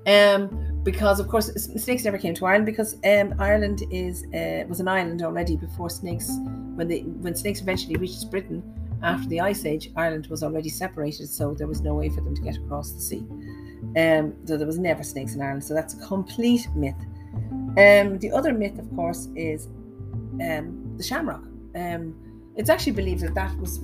Um, 0.05 0.81
because 0.83 1.19
of 1.19 1.27
course 1.27 1.51
snakes 1.53 2.03
never 2.03 2.17
came 2.17 2.33
to 2.35 2.45
Ireland 2.45 2.65
because 2.65 2.95
um, 3.05 3.33
Ireland 3.39 3.83
is 3.91 4.25
uh, 4.33 4.65
was 4.67 4.79
an 4.79 4.87
island 4.87 5.21
already 5.21 5.55
before 5.55 5.89
snakes 5.89 6.29
when 6.75 6.87
they 6.87 7.01
when 7.01 7.35
snakes 7.35 7.61
eventually 7.61 7.95
reached 7.95 8.29
Britain 8.31 8.63
after 9.03 9.27
the 9.29 9.41
Ice 9.41 9.65
Age. 9.65 9.91
Ireland 9.95 10.27
was 10.27 10.43
already 10.43 10.69
separated, 10.69 11.27
so 11.27 11.53
there 11.53 11.67
was 11.67 11.81
no 11.81 11.93
way 11.93 12.09
for 12.09 12.21
them 12.21 12.35
to 12.35 12.41
get 12.41 12.57
across 12.57 12.91
the 12.91 13.01
sea. 13.01 13.25
Um, 13.95 14.33
so 14.45 14.57
there 14.57 14.67
was 14.67 14.79
never 14.79 15.03
snakes 15.03 15.35
in 15.35 15.41
Ireland. 15.41 15.63
So 15.63 15.73
that's 15.73 15.93
a 15.93 16.05
complete 16.05 16.67
myth. 16.75 16.95
Um, 17.77 18.17
the 18.19 18.31
other 18.33 18.53
myth, 18.53 18.79
of 18.79 18.89
course, 18.95 19.27
is 19.35 19.67
um, 20.41 20.93
the 20.97 21.03
shamrock. 21.03 21.43
Um, 21.75 22.15
it's 22.55 22.69
actually 22.69 22.93
believed 22.93 23.21
that 23.21 23.35
that 23.35 23.55
was 23.59 23.79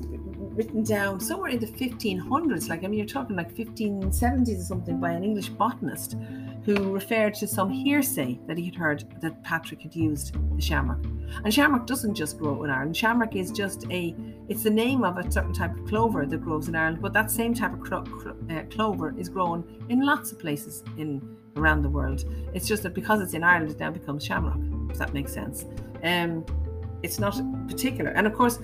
written 0.53 0.83
down 0.83 1.19
somewhere 1.19 1.51
in 1.51 1.59
the 1.59 1.67
1500s, 1.67 2.69
like 2.69 2.83
I 2.83 2.87
mean, 2.87 2.99
you're 2.99 3.07
talking 3.07 3.35
like 3.35 3.53
1570s 3.53 4.59
or 4.59 4.63
something, 4.63 4.99
by 4.99 5.11
an 5.11 5.23
English 5.23 5.49
botanist 5.49 6.15
who 6.65 6.93
referred 6.93 7.33
to 7.35 7.47
some 7.47 7.69
hearsay 7.69 8.39
that 8.47 8.57
he 8.57 8.65
had 8.65 8.75
heard 8.75 9.03
that 9.21 9.43
Patrick 9.43 9.81
had 9.81 9.95
used 9.95 10.35
the 10.55 10.61
shamrock. 10.61 11.03
And 11.43 11.53
shamrock 11.53 11.85
doesn't 11.85 12.15
just 12.15 12.37
grow 12.37 12.63
in 12.63 12.69
Ireland. 12.69 12.95
Shamrock 12.95 13.35
is 13.35 13.51
just 13.51 13.85
a, 13.91 14.15
it's 14.47 14.63
the 14.63 14.69
name 14.69 15.03
of 15.03 15.17
a 15.17 15.29
certain 15.31 15.53
type 15.53 15.77
of 15.77 15.85
clover 15.85 16.25
that 16.25 16.41
grows 16.41 16.69
in 16.69 16.75
Ireland, 16.75 17.01
but 17.01 17.11
that 17.13 17.31
same 17.31 17.53
type 17.53 17.73
of 17.73 17.81
clo- 17.81 18.03
clo- 18.03 18.37
uh, 18.49 18.63
clover 18.69 19.13
is 19.17 19.29
grown 19.29 19.85
in 19.89 20.05
lots 20.05 20.31
of 20.31 20.39
places 20.39 20.83
in 20.97 21.37
around 21.55 21.81
the 21.81 21.89
world. 21.89 22.23
It's 22.53 22.67
just 22.67 22.83
that 22.83 22.93
because 22.93 23.21
it's 23.21 23.33
in 23.33 23.43
Ireland, 23.43 23.71
it 23.71 23.79
now 23.79 23.91
becomes 23.91 24.23
shamrock, 24.25 24.59
if 24.89 24.97
that 24.97 25.13
makes 25.13 25.33
sense. 25.33 25.65
Um, 26.03 26.45
it's 27.03 27.19
not 27.19 27.39
particular. 27.67 28.11
And 28.11 28.25
of 28.25 28.33
course, 28.33 28.59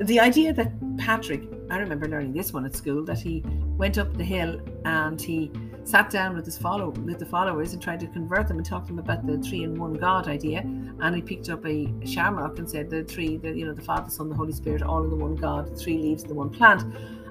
the 0.00 0.20
idea 0.20 0.52
that 0.52 0.72
Patrick 0.98 1.42
I 1.70 1.78
remember 1.78 2.08
learning 2.08 2.32
this 2.32 2.52
one 2.52 2.64
at 2.64 2.74
school 2.74 3.04
that 3.04 3.18
he 3.18 3.44
went 3.76 3.98
up 3.98 4.16
the 4.16 4.24
hill 4.24 4.60
and 4.84 5.20
he 5.20 5.50
sat 5.84 6.10
down 6.10 6.34
with 6.34 6.46
his 6.46 6.56
follow 6.56 6.90
with 6.90 7.18
the 7.18 7.26
followers 7.26 7.74
and 7.74 7.82
tried 7.82 8.00
to 8.00 8.06
convert 8.06 8.48
them 8.48 8.56
and 8.56 8.64
talk 8.64 8.84
to 8.86 8.88
them 8.88 8.98
about 8.98 9.26
the 9.26 9.38
three 9.38 9.64
in 9.64 9.78
one 9.78 9.94
God 9.94 10.28
idea. 10.28 10.60
And 10.60 11.14
he 11.14 11.20
picked 11.20 11.50
up 11.50 11.64
a 11.66 11.92
shamrock 12.06 12.58
and 12.58 12.68
said 12.68 12.88
the 12.88 13.04
three, 13.04 13.36
the 13.36 13.50
you 13.50 13.66
know, 13.66 13.74
the 13.74 13.82
Father, 13.82 14.10
Son, 14.10 14.30
the 14.30 14.34
Holy 14.34 14.52
Spirit, 14.52 14.82
all 14.82 15.04
in 15.04 15.10
the 15.10 15.16
one 15.16 15.34
God, 15.34 15.78
three 15.78 15.98
leaves 15.98 16.24
the 16.24 16.34
one 16.34 16.50
plant. 16.50 16.82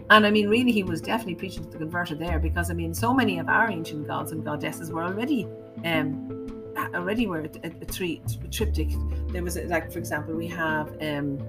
And 0.09 0.25
I 0.25 0.31
mean, 0.31 0.47
really, 0.47 0.71
he 0.71 0.83
was 0.83 1.01
definitely 1.01 1.35
preaching 1.35 1.63
to 1.65 1.69
the 1.69 1.77
converted 1.79 2.19
there 2.19 2.39
because 2.39 2.69
I 2.69 2.73
mean, 2.73 2.93
so 2.93 3.13
many 3.13 3.39
of 3.39 3.49
our 3.49 3.69
ancient 3.69 4.07
gods 4.07 4.31
and 4.31 4.45
goddesses 4.45 4.91
were 4.91 5.03
already 5.03 5.47
um, 5.83 6.47
already 6.93 7.27
were 7.27 7.41
a, 7.41 7.49
a, 7.63 7.85
three 7.85 8.21
a 8.43 8.47
triptych. 8.47 8.91
There 9.29 9.43
was 9.43 9.57
a, 9.57 9.63
like, 9.63 9.91
for 9.91 9.99
example, 9.99 10.35
we 10.35 10.47
have 10.47 10.95
um, 11.01 11.39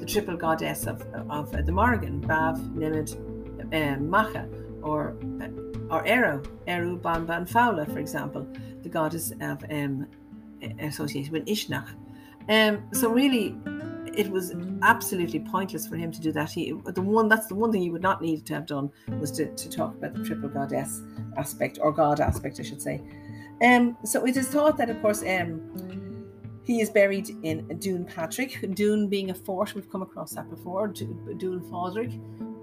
the 0.00 0.06
triple 0.06 0.36
goddess 0.36 0.86
of, 0.86 1.02
of 1.30 1.54
uh, 1.54 1.62
the 1.62 1.72
Morrigan, 1.72 2.20
Badb, 2.20 2.58
Nimid, 2.74 3.14
um, 3.72 4.08
Macha, 4.08 4.48
or 4.82 5.14
or 5.90 6.04
Ériu, 6.04 6.46
Ériu, 6.66 7.00
Banba, 7.00 7.36
and 7.36 7.46
Fódla, 7.46 7.90
for 7.92 7.98
example, 7.98 8.46
the 8.82 8.88
goddess 8.88 9.32
of 9.40 9.62
um, 9.70 10.06
associated 10.80 11.32
with 11.32 11.44
Uisneach. 11.46 11.88
Um, 12.48 12.82
so 12.92 13.10
really, 13.10 13.56
it 14.14 14.30
was 14.30 14.54
absolutely 14.82 15.40
pointless 15.40 15.86
for 15.86 15.96
him 15.96 16.10
to 16.12 16.20
do 16.20 16.32
that. 16.32 16.50
He, 16.50 16.72
the 16.86 17.02
one 17.02 17.28
that's 17.28 17.46
the 17.46 17.54
one 17.54 17.72
thing 17.72 17.82
he 17.82 17.90
would 17.90 18.02
not 18.02 18.22
need 18.22 18.46
to 18.46 18.54
have 18.54 18.66
done 18.66 18.90
was 19.18 19.30
to, 19.32 19.54
to 19.54 19.68
talk 19.68 19.94
about 19.94 20.14
the 20.14 20.24
triple 20.24 20.48
goddess 20.48 21.02
aspect 21.36 21.78
or 21.82 21.92
god 21.92 22.20
aspect, 22.20 22.58
I 22.60 22.62
should 22.62 22.82
say. 22.82 23.02
Um, 23.62 23.96
so 24.04 24.24
it 24.24 24.36
is 24.36 24.48
thought 24.48 24.78
that, 24.78 24.88
of 24.88 25.00
course, 25.02 25.22
um, 25.22 25.60
he 26.64 26.80
is 26.80 26.90
buried 26.90 27.30
in 27.42 27.66
Downpatrick, 27.66 28.74
Doon 28.74 29.08
being 29.08 29.30
a 29.30 29.34
fort, 29.34 29.74
we've 29.74 29.90
come 29.90 30.02
across 30.02 30.32
that 30.32 30.48
before, 30.50 30.88
Doon 30.88 31.60
Fodric, 31.70 32.14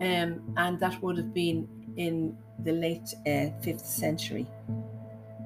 um, 0.01 0.41
and 0.57 0.79
that 0.79 1.01
would 1.01 1.17
have 1.17 1.33
been 1.33 1.67
in 1.97 2.37
the 2.63 2.71
late 2.71 3.09
uh, 3.25 3.51
5th 3.63 3.85
century. 3.85 4.47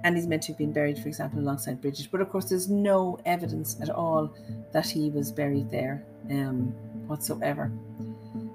And 0.04 0.16
he's 0.16 0.28
meant 0.28 0.44
to 0.44 0.52
have 0.52 0.58
been 0.58 0.74
buried, 0.74 0.98
for 0.98 1.08
example, 1.08 1.40
alongside 1.40 1.80
Bridget. 1.80 2.08
But 2.12 2.22
of 2.22 2.30
course, 2.30 2.50
there's 2.50 2.70
no 2.70 3.20
evidence 3.26 3.78
at 3.82 3.90
all 3.90 4.34
that 4.74 4.88
he 4.88 5.12
was 5.12 5.32
buried 5.32 5.70
there 5.70 6.04
um, 6.30 6.74
whatsoever. 7.08 7.72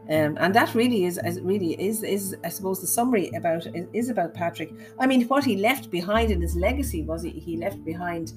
Um, 0.09 0.37
and 0.39 0.55
that 0.55 0.75
really 0.75 1.05
is, 1.05 1.19
as 1.19 1.41
really 1.41 1.73
is, 1.83 2.03
is 2.03 2.37
I 2.45 2.49
suppose 2.49 2.81
the 2.81 2.87
summary 2.87 3.31
about 3.31 3.67
is, 3.67 3.87
is, 3.93 4.09
about 4.09 4.35
Patrick. 4.35 4.73
I 5.01 5.07
mean, 5.07 5.27
what 5.27 5.45
he 5.45 5.57
left 5.57 5.91
behind 5.91 6.31
in 6.31 6.41
his 6.41 6.55
legacy 6.55 7.03
was 7.03 7.23
he, 7.23 7.31
he 7.31 7.57
left 7.57 7.85
behind 7.85 8.33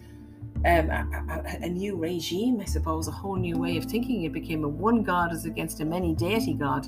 um, 0.65 0.89
a, 0.89 1.08
a, 1.30 1.65
a, 1.65 1.69
new 1.69 1.95
regime, 1.95 2.60
I 2.60 2.65
suppose, 2.65 3.08
a 3.08 3.12
whole 3.12 3.38
new 3.38 3.58
way 3.58 3.78
of 3.78 3.86
thinking. 3.86 4.24
It 4.24 4.34
became 4.34 4.63
a 4.63 4.67
one 4.67 5.04
god 5.04 5.32
as 5.32 5.45
against 5.45 5.80
a 5.80 5.86
many 5.86 6.13
deity 6.13 6.54
god, 6.54 6.88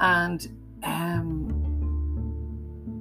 and 0.00 0.46
um, 0.82 1.48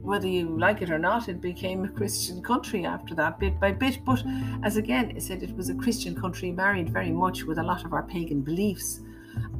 whether 0.02 0.28
you 0.28 0.58
like 0.58 0.82
it 0.82 0.89
or 0.89 0.98
not, 0.98 1.28
it 1.28 1.41
became 1.41 1.84
a 1.84 1.89
Christian 1.89 2.41
country 2.41 2.86
after 2.86 3.13
that, 3.15 3.38
bit 3.38 3.60
by 3.60 3.74
bit. 3.74 4.00
But 4.06 4.24
as 4.63 4.78
again, 4.78 5.12
I 5.15 5.20
said, 5.20 5.43
it 5.43 5.56
was 5.58 5.70
a 5.70 5.76
Christian 5.76 6.15
country 6.15 6.52
married 6.52 6.89
very 6.89 7.12
much 7.12 7.43
with 7.43 7.58
a 7.58 7.63
lot 7.63 7.84
of 7.84 7.91
our 7.91 8.04
pagan 8.04 8.41
beliefs, 8.41 9.02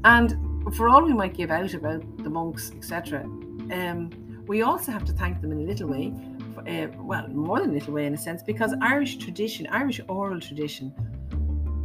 and 0.06 0.38
for 0.76 0.88
all 0.88 1.04
we 1.04 1.14
might 1.14 1.34
give 1.34 1.52
out 1.52 1.74
about 1.74 2.02
the 2.24 2.30
monks, 2.30 2.72
etc., 2.72 3.24
um, 3.24 4.10
we 4.48 4.62
also 4.62 4.94
have 4.94 5.04
to 5.04 5.12
thank 5.12 5.42
them 5.42 5.52
in 5.52 5.60
a 5.60 5.64
little 5.64 5.90
way, 5.90 6.14
uh, 6.60 6.88
well, 7.00 7.28
more 7.28 7.60
than 7.60 7.72
a 7.72 7.74
little 7.74 7.94
way 7.94 8.06
in 8.06 8.14
a 8.14 8.18
sense, 8.18 8.42
because 8.44 8.74
Irish 8.82 9.18
tradition, 9.18 9.68
Irish 9.68 10.00
oral 10.08 10.40
tradition, 10.40 10.94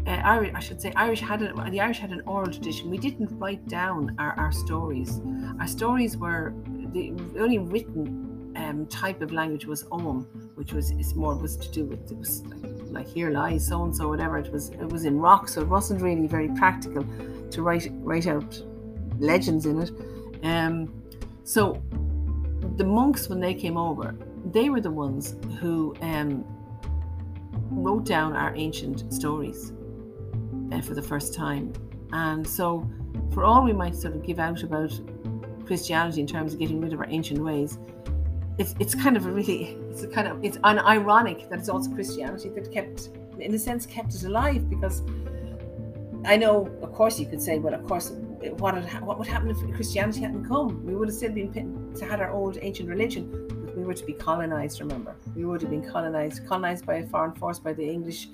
uh, 0.07 0.11
Irish, 0.11 0.53
I 0.55 0.61
should 0.61 0.81
say, 0.81 0.93
Irish 0.97 1.21
had 1.21 1.43
a, 1.43 1.71
the 1.71 1.81
Irish 1.81 1.99
had 1.99 2.11
an 2.11 2.23
oral 2.27 2.51
tradition. 2.51 2.91
We 2.91 2.99
didn't 2.99 3.31
write 3.39 3.67
down 3.69 4.15
our, 4.19 4.33
our 4.39 4.53
stories. 4.53 5.21
Our 5.61 5.67
stories 5.67 6.17
were 6.17 6.55
the 6.93 7.13
only 7.39 7.59
written 7.59 8.53
um, 8.57 8.87
type 8.87 9.23
of 9.23 9.33
language 9.33 9.67
was 9.67 9.85
Ogham, 9.85 10.27
which 10.57 10.73
was 10.73 10.91
is 10.93 11.15
more 11.15 11.35
was 11.37 11.57
to 11.57 11.71
do 11.71 11.85
with 11.85 12.11
it 12.11 12.19
was 12.19 12.43
like, 12.47 12.63
like 12.91 13.07
here 13.07 13.31
lies 13.31 13.67
so 13.67 13.85
and 13.85 13.97
so 13.97 14.09
whatever. 14.09 14.39
It 14.39 14.53
was 14.53 14.71
it 14.71 14.89
was 14.89 15.05
in 15.05 15.19
rock, 15.19 15.49
so 15.49 15.61
it 15.63 15.69
wasn't 15.69 16.03
really 16.03 16.27
very 16.27 16.49
practical 16.49 17.05
to 17.51 17.63
write 17.63 17.89
write 17.93 18.27
out 18.27 18.63
legends 19.19 19.67
in 19.67 19.83
it. 19.83 19.91
Um, 20.43 21.03
so 21.45 21.83
the 22.77 22.85
monks, 22.85 23.29
when 23.29 23.41
they 23.41 23.55
came 23.55 23.77
over, 23.77 24.15
they 24.53 24.71
were 24.71 24.81
the 24.81 24.91
ones 24.91 25.37
who 25.61 25.95
um, 26.01 26.45
wrote 27.71 28.05
down 28.05 28.35
our 28.35 28.55
ancient 28.57 29.13
stories 29.13 29.73
uh, 30.73 30.81
for 30.81 30.95
the 30.95 31.03
first 31.03 31.35
time. 31.35 31.73
And 32.13 32.47
so, 32.47 32.89
for 33.33 33.45
all 33.45 33.65
we 33.65 33.73
might 33.73 33.95
sort 33.95 34.15
of 34.15 34.23
give 34.23 34.39
out 34.39 34.63
about 34.63 34.93
Christianity 35.67 36.21
in 36.21 36.27
terms 36.27 36.53
of 36.53 36.61
getting 36.61 36.81
rid 36.81 36.93
of 36.93 37.01
our 37.01 37.09
ancient 37.09 37.41
ways, 37.41 37.79
it's 38.59 38.75
it's 38.79 38.95
kind 38.95 39.17
of 39.17 39.27
a 39.27 39.31
really 39.31 39.79
it's 39.91 40.03
a 40.03 40.09
kind 40.09 40.29
of 40.29 40.45
it's 40.45 40.59
an 40.65 40.79
ironic 40.79 41.49
that 41.49 41.59
it's 41.59 41.69
also 41.69 41.91
Christianity 41.91 42.51
that 42.51 42.71
kept, 42.71 43.11
in 43.39 43.55
a 43.55 43.59
sense, 43.59 43.87
kept 43.87 44.15
it 44.15 44.25
alive 44.25 44.69
because 44.69 45.03
I 46.25 46.37
know, 46.37 46.67
of 46.83 46.93
course, 46.93 47.19
you 47.19 47.27
could 47.27 47.43
say, 47.43 47.59
well, 47.59 47.75
of 47.75 47.85
course, 47.85 48.11
what 48.59 48.75
had, 48.75 49.03
what 49.03 49.19
would 49.19 49.27
happen 49.27 49.51
if 49.51 49.59
Christianity 49.75 50.21
hadn't 50.21 50.47
come? 50.47 50.85
We 50.85 50.95
would 50.95 51.09
have 51.09 51.17
still 51.17 51.33
been 51.33 51.53
had 52.01 52.21
our 52.21 52.31
old 52.31 52.59
ancient 52.61 52.89
religion, 52.89 53.27
we 53.83 53.89
were 53.89 53.95
to 53.95 54.07
be 54.07 54.13
colonized. 54.13 54.81
Remember, 54.81 55.17
we 55.35 55.45
would 55.45 55.61
have 55.61 55.71
been 55.71 55.89
colonized, 55.89 56.47
colonized 56.47 56.87
by 56.87 56.95
a 56.97 57.07
foreign 57.09 57.35
force, 57.35 57.59
by 57.59 57.73
the 57.73 57.85
English, 57.85 58.29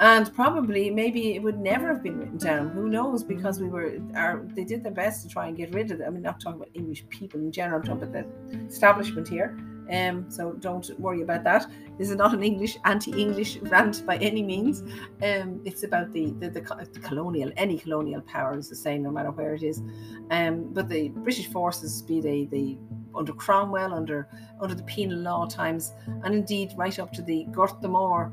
and 0.00 0.34
probably 0.34 0.90
maybe 0.90 1.36
it 1.36 1.42
would 1.42 1.60
never 1.60 1.86
have 1.86 2.02
been 2.02 2.18
written 2.18 2.36
down. 2.36 2.70
Who 2.70 2.88
knows? 2.88 3.22
Because 3.22 3.60
we 3.60 3.68
were, 3.68 3.98
our, 4.16 4.44
they 4.56 4.64
did 4.64 4.82
their 4.82 4.92
best 4.92 5.22
to 5.22 5.28
try 5.28 5.46
and 5.46 5.56
get 5.56 5.72
rid 5.72 5.92
of 5.92 6.00
it. 6.00 6.04
I 6.04 6.10
mean, 6.10 6.22
not 6.22 6.40
talking 6.40 6.60
about 6.60 6.70
English 6.74 7.06
people 7.10 7.38
in 7.38 7.52
general, 7.52 7.80
I'm 7.80 7.86
talking 7.86 8.02
about 8.02 8.50
the 8.50 8.58
establishment 8.66 9.28
here. 9.28 9.56
Um, 9.92 10.30
so 10.30 10.52
don't 10.54 10.88
worry 10.98 11.22
about 11.22 11.44
that. 11.44 11.70
This 11.98 12.10
is 12.10 12.16
not 12.16 12.32
an 12.32 12.42
English 12.42 12.76
anti-English 12.84 13.58
rant 13.62 14.04
by 14.06 14.16
any 14.16 14.42
means. 14.42 14.80
Um, 15.22 15.60
it's 15.64 15.82
about 15.84 16.12
the, 16.12 16.32
the, 16.40 16.50
the, 16.50 16.88
the 16.92 17.00
colonial, 17.00 17.52
any 17.56 17.78
colonial 17.78 18.22
power 18.22 18.56
is 18.58 18.68
the 18.68 18.76
same 18.76 19.02
no 19.02 19.10
matter 19.10 19.30
where 19.30 19.54
it 19.54 19.62
is. 19.62 19.82
Um, 20.30 20.72
but 20.72 20.88
the 20.88 21.10
British 21.10 21.48
forces, 21.48 22.02
be 22.02 22.20
they 22.20 22.46
the 22.46 22.78
under 23.14 23.32
Cromwell, 23.32 23.94
under 23.94 24.28
under 24.60 24.74
the 24.74 24.82
penal 24.84 25.18
law 25.18 25.46
times, 25.46 25.92
and 26.24 26.34
indeed 26.34 26.72
right 26.76 26.98
up 26.98 27.12
to 27.12 27.22
the 27.22 27.44
Gorta 27.52 27.88
Mór, 27.88 28.32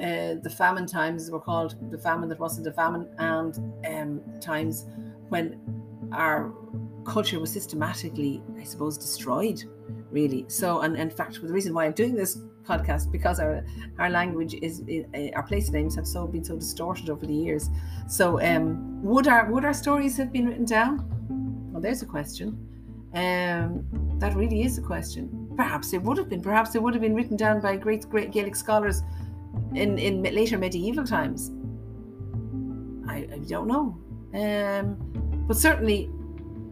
uh, 0.00 0.40
the 0.42 0.50
famine 0.50 0.86
times 0.86 1.30
were 1.30 1.40
called 1.40 1.76
the 1.90 1.98
famine 1.98 2.28
that 2.28 2.38
wasn't 2.38 2.66
a 2.66 2.72
famine, 2.72 3.08
and 3.18 3.58
um, 3.86 4.40
times 4.40 4.86
when 5.28 5.60
our 6.12 6.52
culture 7.04 7.38
was 7.40 7.52
systematically, 7.52 8.42
I 8.58 8.64
suppose, 8.64 8.98
destroyed 8.98 9.62
really. 10.10 10.44
So, 10.48 10.80
and 10.80 10.96
in 10.96 11.10
fact, 11.10 11.40
the 11.40 11.52
reason 11.52 11.74
why 11.74 11.86
I'm 11.86 11.92
doing 11.92 12.14
this 12.14 12.38
podcast 12.64 13.10
because 13.10 13.40
our 13.40 13.64
our 13.98 14.10
language 14.10 14.54
is, 14.54 14.82
our 15.34 15.42
place 15.42 15.70
names 15.70 15.94
have 15.96 16.06
so 16.06 16.26
been 16.26 16.44
so 16.44 16.56
distorted 16.56 17.10
over 17.10 17.26
the 17.26 17.34
years. 17.34 17.68
So, 18.08 18.40
um, 18.40 19.02
would 19.02 19.26
our 19.26 19.50
would 19.50 19.64
our 19.64 19.74
stories 19.74 20.16
have 20.16 20.32
been 20.32 20.46
written 20.46 20.64
down? 20.64 21.06
Well, 21.72 21.82
there's 21.82 22.02
a 22.02 22.06
question. 22.06 22.69
Um, 23.14 23.84
that 24.18 24.34
really 24.36 24.62
is 24.62 24.78
a 24.78 24.82
question. 24.82 25.52
Perhaps 25.56 25.92
it 25.92 26.02
would 26.02 26.16
have 26.18 26.28
been. 26.28 26.42
Perhaps 26.42 26.74
it 26.74 26.82
would 26.82 26.94
have 26.94 27.02
been 27.02 27.14
written 27.14 27.36
down 27.36 27.60
by 27.60 27.76
great 27.76 28.08
great 28.08 28.30
Gaelic 28.30 28.54
scholars 28.54 29.02
in 29.74 29.98
in 29.98 30.22
later 30.22 30.58
medieval 30.58 31.04
times. 31.04 31.50
I, 33.08 33.26
I 33.32 33.38
don't 33.48 33.66
know. 33.66 33.98
Um, 34.32 34.96
but 35.48 35.56
certainly 35.56 36.08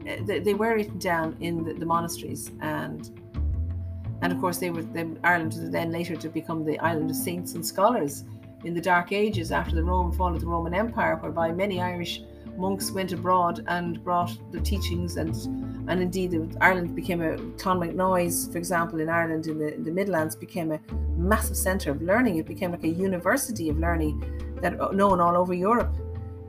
uh, 0.09 0.17
they, 0.25 0.39
they, 0.39 0.55
were 0.55 0.77
written 0.77 0.99
down 0.99 1.37
in 1.41 1.65
the, 1.65 1.75
the 1.75 1.85
monasteries 1.85 2.53
and 2.61 3.11
and 4.23 4.33
of 4.33 4.41
course, 4.41 4.59
they 4.59 4.71
were 4.71 4.83
then 4.83 5.19
Ireland 5.23 5.55
then 5.73 5.93
later 5.93 6.17
to 6.17 6.29
become 6.29 6.65
the 6.65 6.79
island 6.81 7.11
of 7.11 7.17
saints 7.17 7.55
and 7.55 7.65
scholars 7.65 8.25
in 8.65 8.75
the 8.75 8.81
Dark 8.81 9.13
Ages 9.13 9.53
after 9.53 9.77
the 9.77 9.85
Roman 9.85 10.13
fall 10.13 10.35
of 10.35 10.41
the 10.41 10.47
Roman 10.47 10.75
Empire, 10.75 11.17
whereby 11.17 11.53
many 11.53 11.81
Irish 11.81 12.23
monks 12.57 12.91
went 12.91 13.13
abroad 13.13 13.65
and 13.69 14.03
brought 14.03 14.37
the 14.51 14.61
teachings 14.61 15.17
and 15.17 15.35
and 15.89 16.01
indeed 16.03 16.57
Ireland 16.61 16.95
became 16.95 17.23
a 17.23 17.37
Clonmacnoise, 17.57 18.53
for 18.53 18.59
example, 18.59 19.01
in 19.01 19.09
Ireland 19.09 19.47
in 19.47 19.59
the, 19.59 19.75
in 19.75 19.85
the 19.85 19.91
Midlands 19.91 20.37
became 20.37 20.73
a 20.73 20.81
massive 21.17 21.57
centre 21.57 21.91
of 21.91 22.03
learning. 22.03 22.37
It 22.37 22.47
became 22.47 22.73
like 22.73 22.85
a 22.85 22.89
university 22.89 23.69
of 23.69 23.79
learning 23.79 24.57
that 24.61 24.81
uh, 24.81 24.91
known 24.91 25.21
all 25.21 25.37
over 25.37 25.55
Europe. 25.55 25.95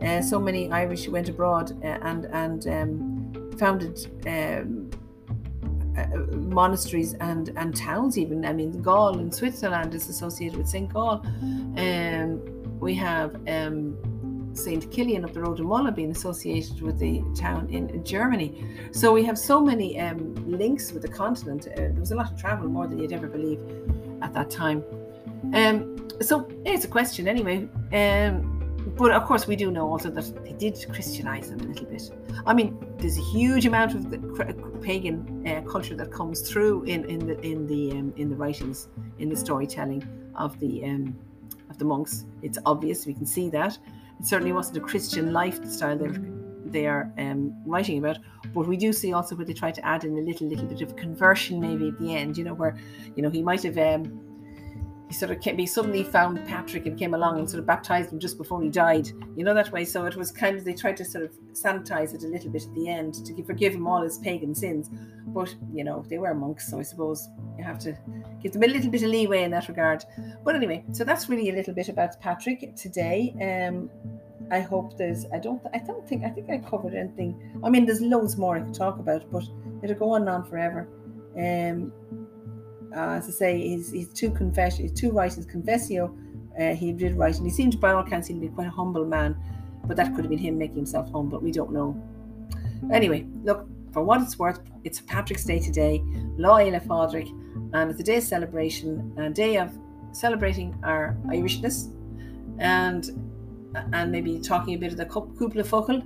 Uh, 0.02 0.22
so 0.22 0.40
many 0.40 0.72
Irish 0.72 1.08
went 1.08 1.30
abroad 1.30 1.72
uh, 1.84 1.88
and 2.02 2.26
and 2.26 2.68
um, 2.68 3.52
founded 3.58 3.96
um, 4.28 4.90
uh, 5.98 6.06
monasteries 6.36 7.14
and 7.16 7.52
and 7.58 7.76
towns 7.76 8.18
even 8.18 8.46
i 8.46 8.54
mean 8.54 8.82
Gaul 8.82 9.20
in 9.20 9.32
switzerland 9.32 9.94
is 9.94 10.08
associated 10.08 10.58
with 10.58 10.70
st 10.70 10.94
gall 10.94 11.22
and 11.76 12.40
um, 12.40 12.80
we 12.80 12.94
have 12.96 13.36
um, 13.50 13.98
St. 14.54 14.90
Kilian 14.92 15.24
up 15.24 15.34
the 15.34 15.42
road 15.42 15.60
in 15.60 15.94
being 15.94 16.12
associated 16.12 16.82
with 16.82 17.00
the 17.00 17.24
town 17.36 17.70
in 17.70 18.04
Germany. 18.04 18.66
So 18.92 19.14
we 19.14 19.24
have 19.26 19.38
so 19.38 19.62
many 19.62 20.00
um, 20.00 20.36
links 20.46 20.92
with 20.92 21.04
the 21.04 21.08
continent. 21.08 21.68
Uh, 21.68 21.76
there 21.76 21.94
was 22.00 22.12
a 22.12 22.16
lot 22.16 22.32
of 22.32 22.40
travel, 22.40 22.68
more 22.68 22.88
than 22.88 23.00
you'd 23.00 23.14
ever 23.14 23.28
believe 23.28 23.60
at 24.22 24.34
that 24.34 24.50
time. 24.50 24.84
Um, 25.54 26.08
so 26.22 26.48
it's 26.66 26.86
a 26.86 26.88
question 26.88 27.28
anyway. 27.28 27.68
Um, 27.94 28.56
but 28.98 29.12
of 29.12 29.24
course, 29.26 29.48
we 29.48 29.56
do 29.56 29.72
know 29.72 29.88
also 29.88 30.10
that 30.10 30.44
they 30.44 30.54
did 30.54 30.86
Christianize 30.92 31.50
them 31.50 31.62
a 31.62 31.64
little 31.64 31.86
bit. 31.86 32.12
I 32.46 32.54
mean, 32.54 32.78
there's 32.98 33.18
a 33.18 33.22
huge 33.22 33.66
amount 33.66 33.94
of 33.96 34.10
the 34.10 34.18
pagan 34.82 35.48
uh, 35.48 35.62
culture 35.70 35.96
that 35.96 36.12
comes 36.12 36.42
through 36.42 36.84
in, 36.84 37.06
in 37.06 37.28
the 37.28 37.40
in 37.42 37.68
the 37.68 37.92
um, 37.92 38.14
in 38.18 38.30
the 38.30 38.36
writings, 38.36 38.88
in 39.20 39.30
the 39.30 39.36
storytelling 39.36 40.04
of 40.36 40.60
the 40.60 40.84
um, 40.86 41.16
of 41.70 41.78
the 41.78 41.86
monks. 41.86 42.26
It's 42.42 42.58
obvious 42.66 43.06
we 43.06 43.14
can 43.14 43.26
see 43.26 43.50
that. 43.50 43.78
It 44.20 44.26
certainly 44.26 44.54
wasn't 44.54 44.78
a 44.78 44.82
Christian 44.82 45.32
lifestyle 45.34 45.98
they're 45.98 46.20
they 46.72 46.86
are 46.86 47.12
um, 47.18 47.54
writing 47.66 47.98
about, 47.98 48.20
but 48.54 48.68
we 48.68 48.78
do 48.78 48.94
see 48.94 49.14
also 49.14 49.36
where 49.36 49.46
they 49.46 49.54
try 49.54 49.72
to 49.72 49.86
add 49.86 50.04
in 50.04 50.18
a 50.18 50.22
little 50.22 50.48
little 50.48 50.68
bit 50.68 50.82
of 50.82 50.96
conversion 50.96 51.60
maybe 51.60 51.88
at 51.88 52.00
the 52.00 52.16
end. 52.16 52.38
You 52.38 52.44
know 52.44 52.54
where 52.54 52.78
you 53.16 53.24
know 53.24 53.30
he 53.30 53.42
might 53.42 53.64
have. 53.64 53.78
Um, 53.78 54.26
he 55.08 55.16
sort 55.16 55.32
of 55.32 55.42
came, 55.42 55.58
he 55.58 55.66
suddenly 55.66 56.04
found 56.04 56.46
Patrick 56.46 56.86
and 56.86 56.98
came 56.98 57.16
along 57.16 57.40
and 57.40 57.50
sort 57.50 57.60
of 57.60 57.66
baptized 57.66 58.14
him 58.14 58.20
just 58.20 58.38
before 58.38 58.62
he 58.62 58.70
died, 58.70 59.10
you 59.36 59.44
know, 59.44 59.56
that 59.56 59.72
way. 59.72 59.84
So 59.84 60.06
it 60.06 60.16
was 60.16 60.32
kind 60.32 60.56
of, 60.56 60.64
they 60.64 60.76
tried 60.76 60.98
to 60.98 61.06
sort 61.06 61.24
of 61.24 61.32
sanitize 61.52 62.14
it 62.14 62.24
a 62.24 62.28
little 62.28 62.52
bit 62.52 62.68
at 62.68 62.76
the 62.76 62.88
end 62.88 63.16
to 63.26 63.44
forgive 63.44 63.74
him 63.74 63.88
all 63.88 64.04
his 64.04 64.20
pagan 64.20 64.54
sins. 64.54 64.92
But, 65.34 65.54
you 65.74 65.84
know, 65.84 66.04
they 66.10 66.18
were 66.18 66.34
monks, 66.34 66.70
so 66.70 66.80
I 66.80 66.82
suppose 66.84 67.30
you 67.58 67.64
have 67.64 67.80
to 67.80 67.98
give 68.42 68.54
them 68.54 68.64
a 68.64 68.68
little 68.68 68.90
bit 68.90 69.04
of 69.04 69.10
leeway 69.10 69.44
in 69.44 69.52
that 69.52 69.68
regard. 69.68 70.04
But 70.44 70.56
anyway, 70.56 70.84
so 70.92 71.04
that's 71.04 71.30
really 71.30 71.50
a 71.50 71.54
little 71.54 71.74
bit 71.74 71.90
about 71.90 72.20
Patrick 72.20 72.76
today. 72.76 73.34
Um, 73.40 73.90
I 74.52 74.62
hope 74.62 74.98
there's, 74.98 75.26
I 75.32 75.38
don't, 75.38 75.62
I 75.74 75.78
don't 75.80 76.08
think, 76.08 76.24
I 76.24 76.30
think 76.30 76.50
I 76.50 76.58
covered 76.58 76.96
anything. 76.96 77.60
I 77.64 77.70
mean, 77.70 77.86
there's 77.86 78.02
loads 78.02 78.38
more 78.38 78.58
I 78.58 78.62
could 78.62 78.74
talk 78.74 78.98
about, 78.98 79.30
but 79.32 79.44
it'll 79.84 79.96
go 79.96 80.12
on 80.12 80.22
and 80.22 80.30
on 80.30 80.44
forever. 80.44 80.88
Um, 81.38 81.94
uh, 82.96 83.18
as 83.18 83.28
I 83.28 83.32
say, 83.32 83.62
he's, 83.62 83.92
he's 83.92 84.12
two 84.12 84.32
confession, 84.32 84.88
he's 84.88 85.00
two 85.00 85.12
writings, 85.12 85.46
Confessio, 85.46 86.16
uh, 86.60 86.74
he 86.74 86.92
did 86.92 87.16
write, 87.16 87.38
and 87.38 87.46
he 87.46 87.52
seemed 87.52 87.80
by 87.80 87.92
all 87.92 88.04
accounts 88.04 88.28
to 88.30 88.34
be 88.34 88.48
quite 88.48 88.68
a 88.68 88.72
humble 88.72 89.06
man, 89.06 89.38
but 89.86 89.96
that 89.98 90.16
could 90.16 90.26
have 90.26 90.30
been 90.30 90.40
him 90.40 90.58
making 90.58 90.78
himself 90.78 91.06
humble. 91.12 91.38
But 91.38 91.44
we 91.44 91.52
don't 91.52 91.72
know. 91.72 91.96
Anyway, 92.92 93.28
look, 93.44 93.68
for 93.92 94.04
what 94.04 94.22
it's 94.22 94.38
worth, 94.38 94.60
it's 94.84 95.02
Patrick's 95.02 95.46
Day 95.46 95.60
today, 95.60 96.02
Lá 96.38 96.60
Fhéile 96.60 96.86
Pádraig, 96.86 97.30
and 97.74 97.92
it's 97.92 98.00
a 98.00 98.04
day 98.04 98.18
of 98.18 98.24
celebration, 98.24 99.14
a 99.18 99.30
day 99.30 99.58
of 99.58 99.78
celebrating 100.12 100.78
our 100.84 101.18
Irishness, 101.28 101.94
and 102.60 103.10
and 103.94 104.12
maybe 104.12 104.40
talking 104.40 104.74
a 104.74 104.78
bit 104.78 104.92
of 104.92 104.98
the 104.98 105.06
Cúpla 105.06 105.66
Focal, 105.66 106.02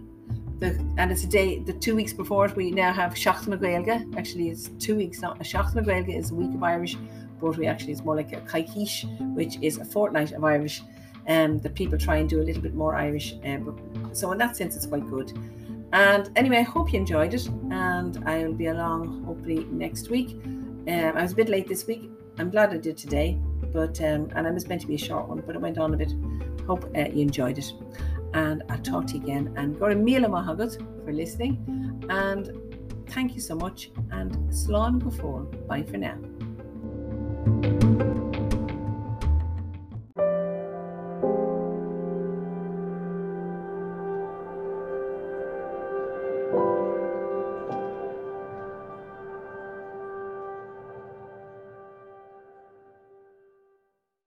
the, 0.59 0.79
and 0.97 1.11
it's 1.11 1.23
a 1.23 1.27
day, 1.27 1.59
the 1.59 1.73
two 1.73 1.95
weeks 1.95 2.13
before 2.13 2.45
it, 2.45 2.55
we 2.55 2.71
now 2.71 2.93
have 2.93 3.13
Shacht 3.13 3.47
na. 3.47 4.17
Actually, 4.17 4.49
it's 4.49 4.69
two 4.79 4.95
weeks 4.95 5.21
now. 5.21 5.35
A 5.39 5.43
Seacht 5.43 5.75
na 5.75 5.81
is 5.81 6.31
a 6.31 6.35
week 6.35 6.53
of 6.53 6.63
Irish, 6.63 6.95
but 7.41 7.57
we 7.57 7.67
actually, 7.67 7.93
it's 7.93 8.03
more 8.03 8.15
like 8.15 8.31
a 8.33 8.41
Coicís, 8.41 9.03
which 9.35 9.57
is 9.61 9.77
a 9.77 9.85
fortnight 9.85 10.31
of 10.31 10.43
Irish. 10.43 10.81
Um, 11.25 11.59
that 11.59 11.73
people 11.73 11.97
try 11.97 12.17
and 12.17 12.27
do 12.27 12.41
a 12.41 12.43
little 12.43 12.61
bit 12.61 12.75
more 12.75 12.95
Irish. 12.95 13.35
Um, 13.45 13.79
so, 14.11 14.33
in 14.33 14.37
that 14.39 14.57
sense, 14.57 14.75
it's 14.75 14.85
quite 14.85 15.09
good. 15.09 15.31
And 15.93 16.29
anyway, 16.35 16.57
I 16.57 16.63
hope 16.63 16.91
you 16.91 16.99
enjoyed 16.99 17.33
it, 17.33 17.47
and 17.71 18.21
I 18.27 18.43
will 18.43 18.53
be 18.53 18.67
along 18.67 19.23
hopefully 19.23 19.65
next 19.71 20.09
week. 20.09 20.35
Um, 20.43 21.13
I 21.15 21.21
was 21.21 21.31
a 21.31 21.35
bit 21.35 21.47
late 21.47 21.67
this 21.67 21.87
week. 21.87 22.09
I'm 22.39 22.49
glad 22.49 22.73
I 22.73 22.77
did 22.77 22.97
today, 22.97 23.39
but 23.71 24.01
um, 24.01 24.29
and 24.35 24.45
it 24.45 24.53
was 24.53 24.67
meant 24.67 24.81
to 24.81 24.87
be 24.87 24.95
a 24.95 25.05
short 25.09 25.29
one, 25.29 25.41
but 25.45 25.55
it 25.55 25.61
went 25.61 25.77
on 25.77 25.93
a 25.93 25.97
bit. 25.97 26.11
Hope 26.67 26.83
uh, 26.95 27.07
you 27.13 27.21
enjoyed 27.21 27.57
it 27.57 27.71
and 28.33 28.63
I'll 28.69 28.77
talk 28.79 29.07
to 29.07 29.17
you 29.17 29.23
again. 29.23 29.53
And 29.55 29.79
go 29.79 29.87
to 29.87 29.95
míle 29.95 30.29
maith 30.29 30.49
agat 30.53 30.77
for 31.05 31.13
listening. 31.13 31.55
And 32.09 32.51
thank 33.09 33.35
you 33.35 33.41
so 33.41 33.55
much. 33.55 33.91
And 34.11 34.31
Slán 34.49 34.99
before. 34.99 35.41
Bye 35.69 35.83
for 35.83 35.97
now. 35.97 36.17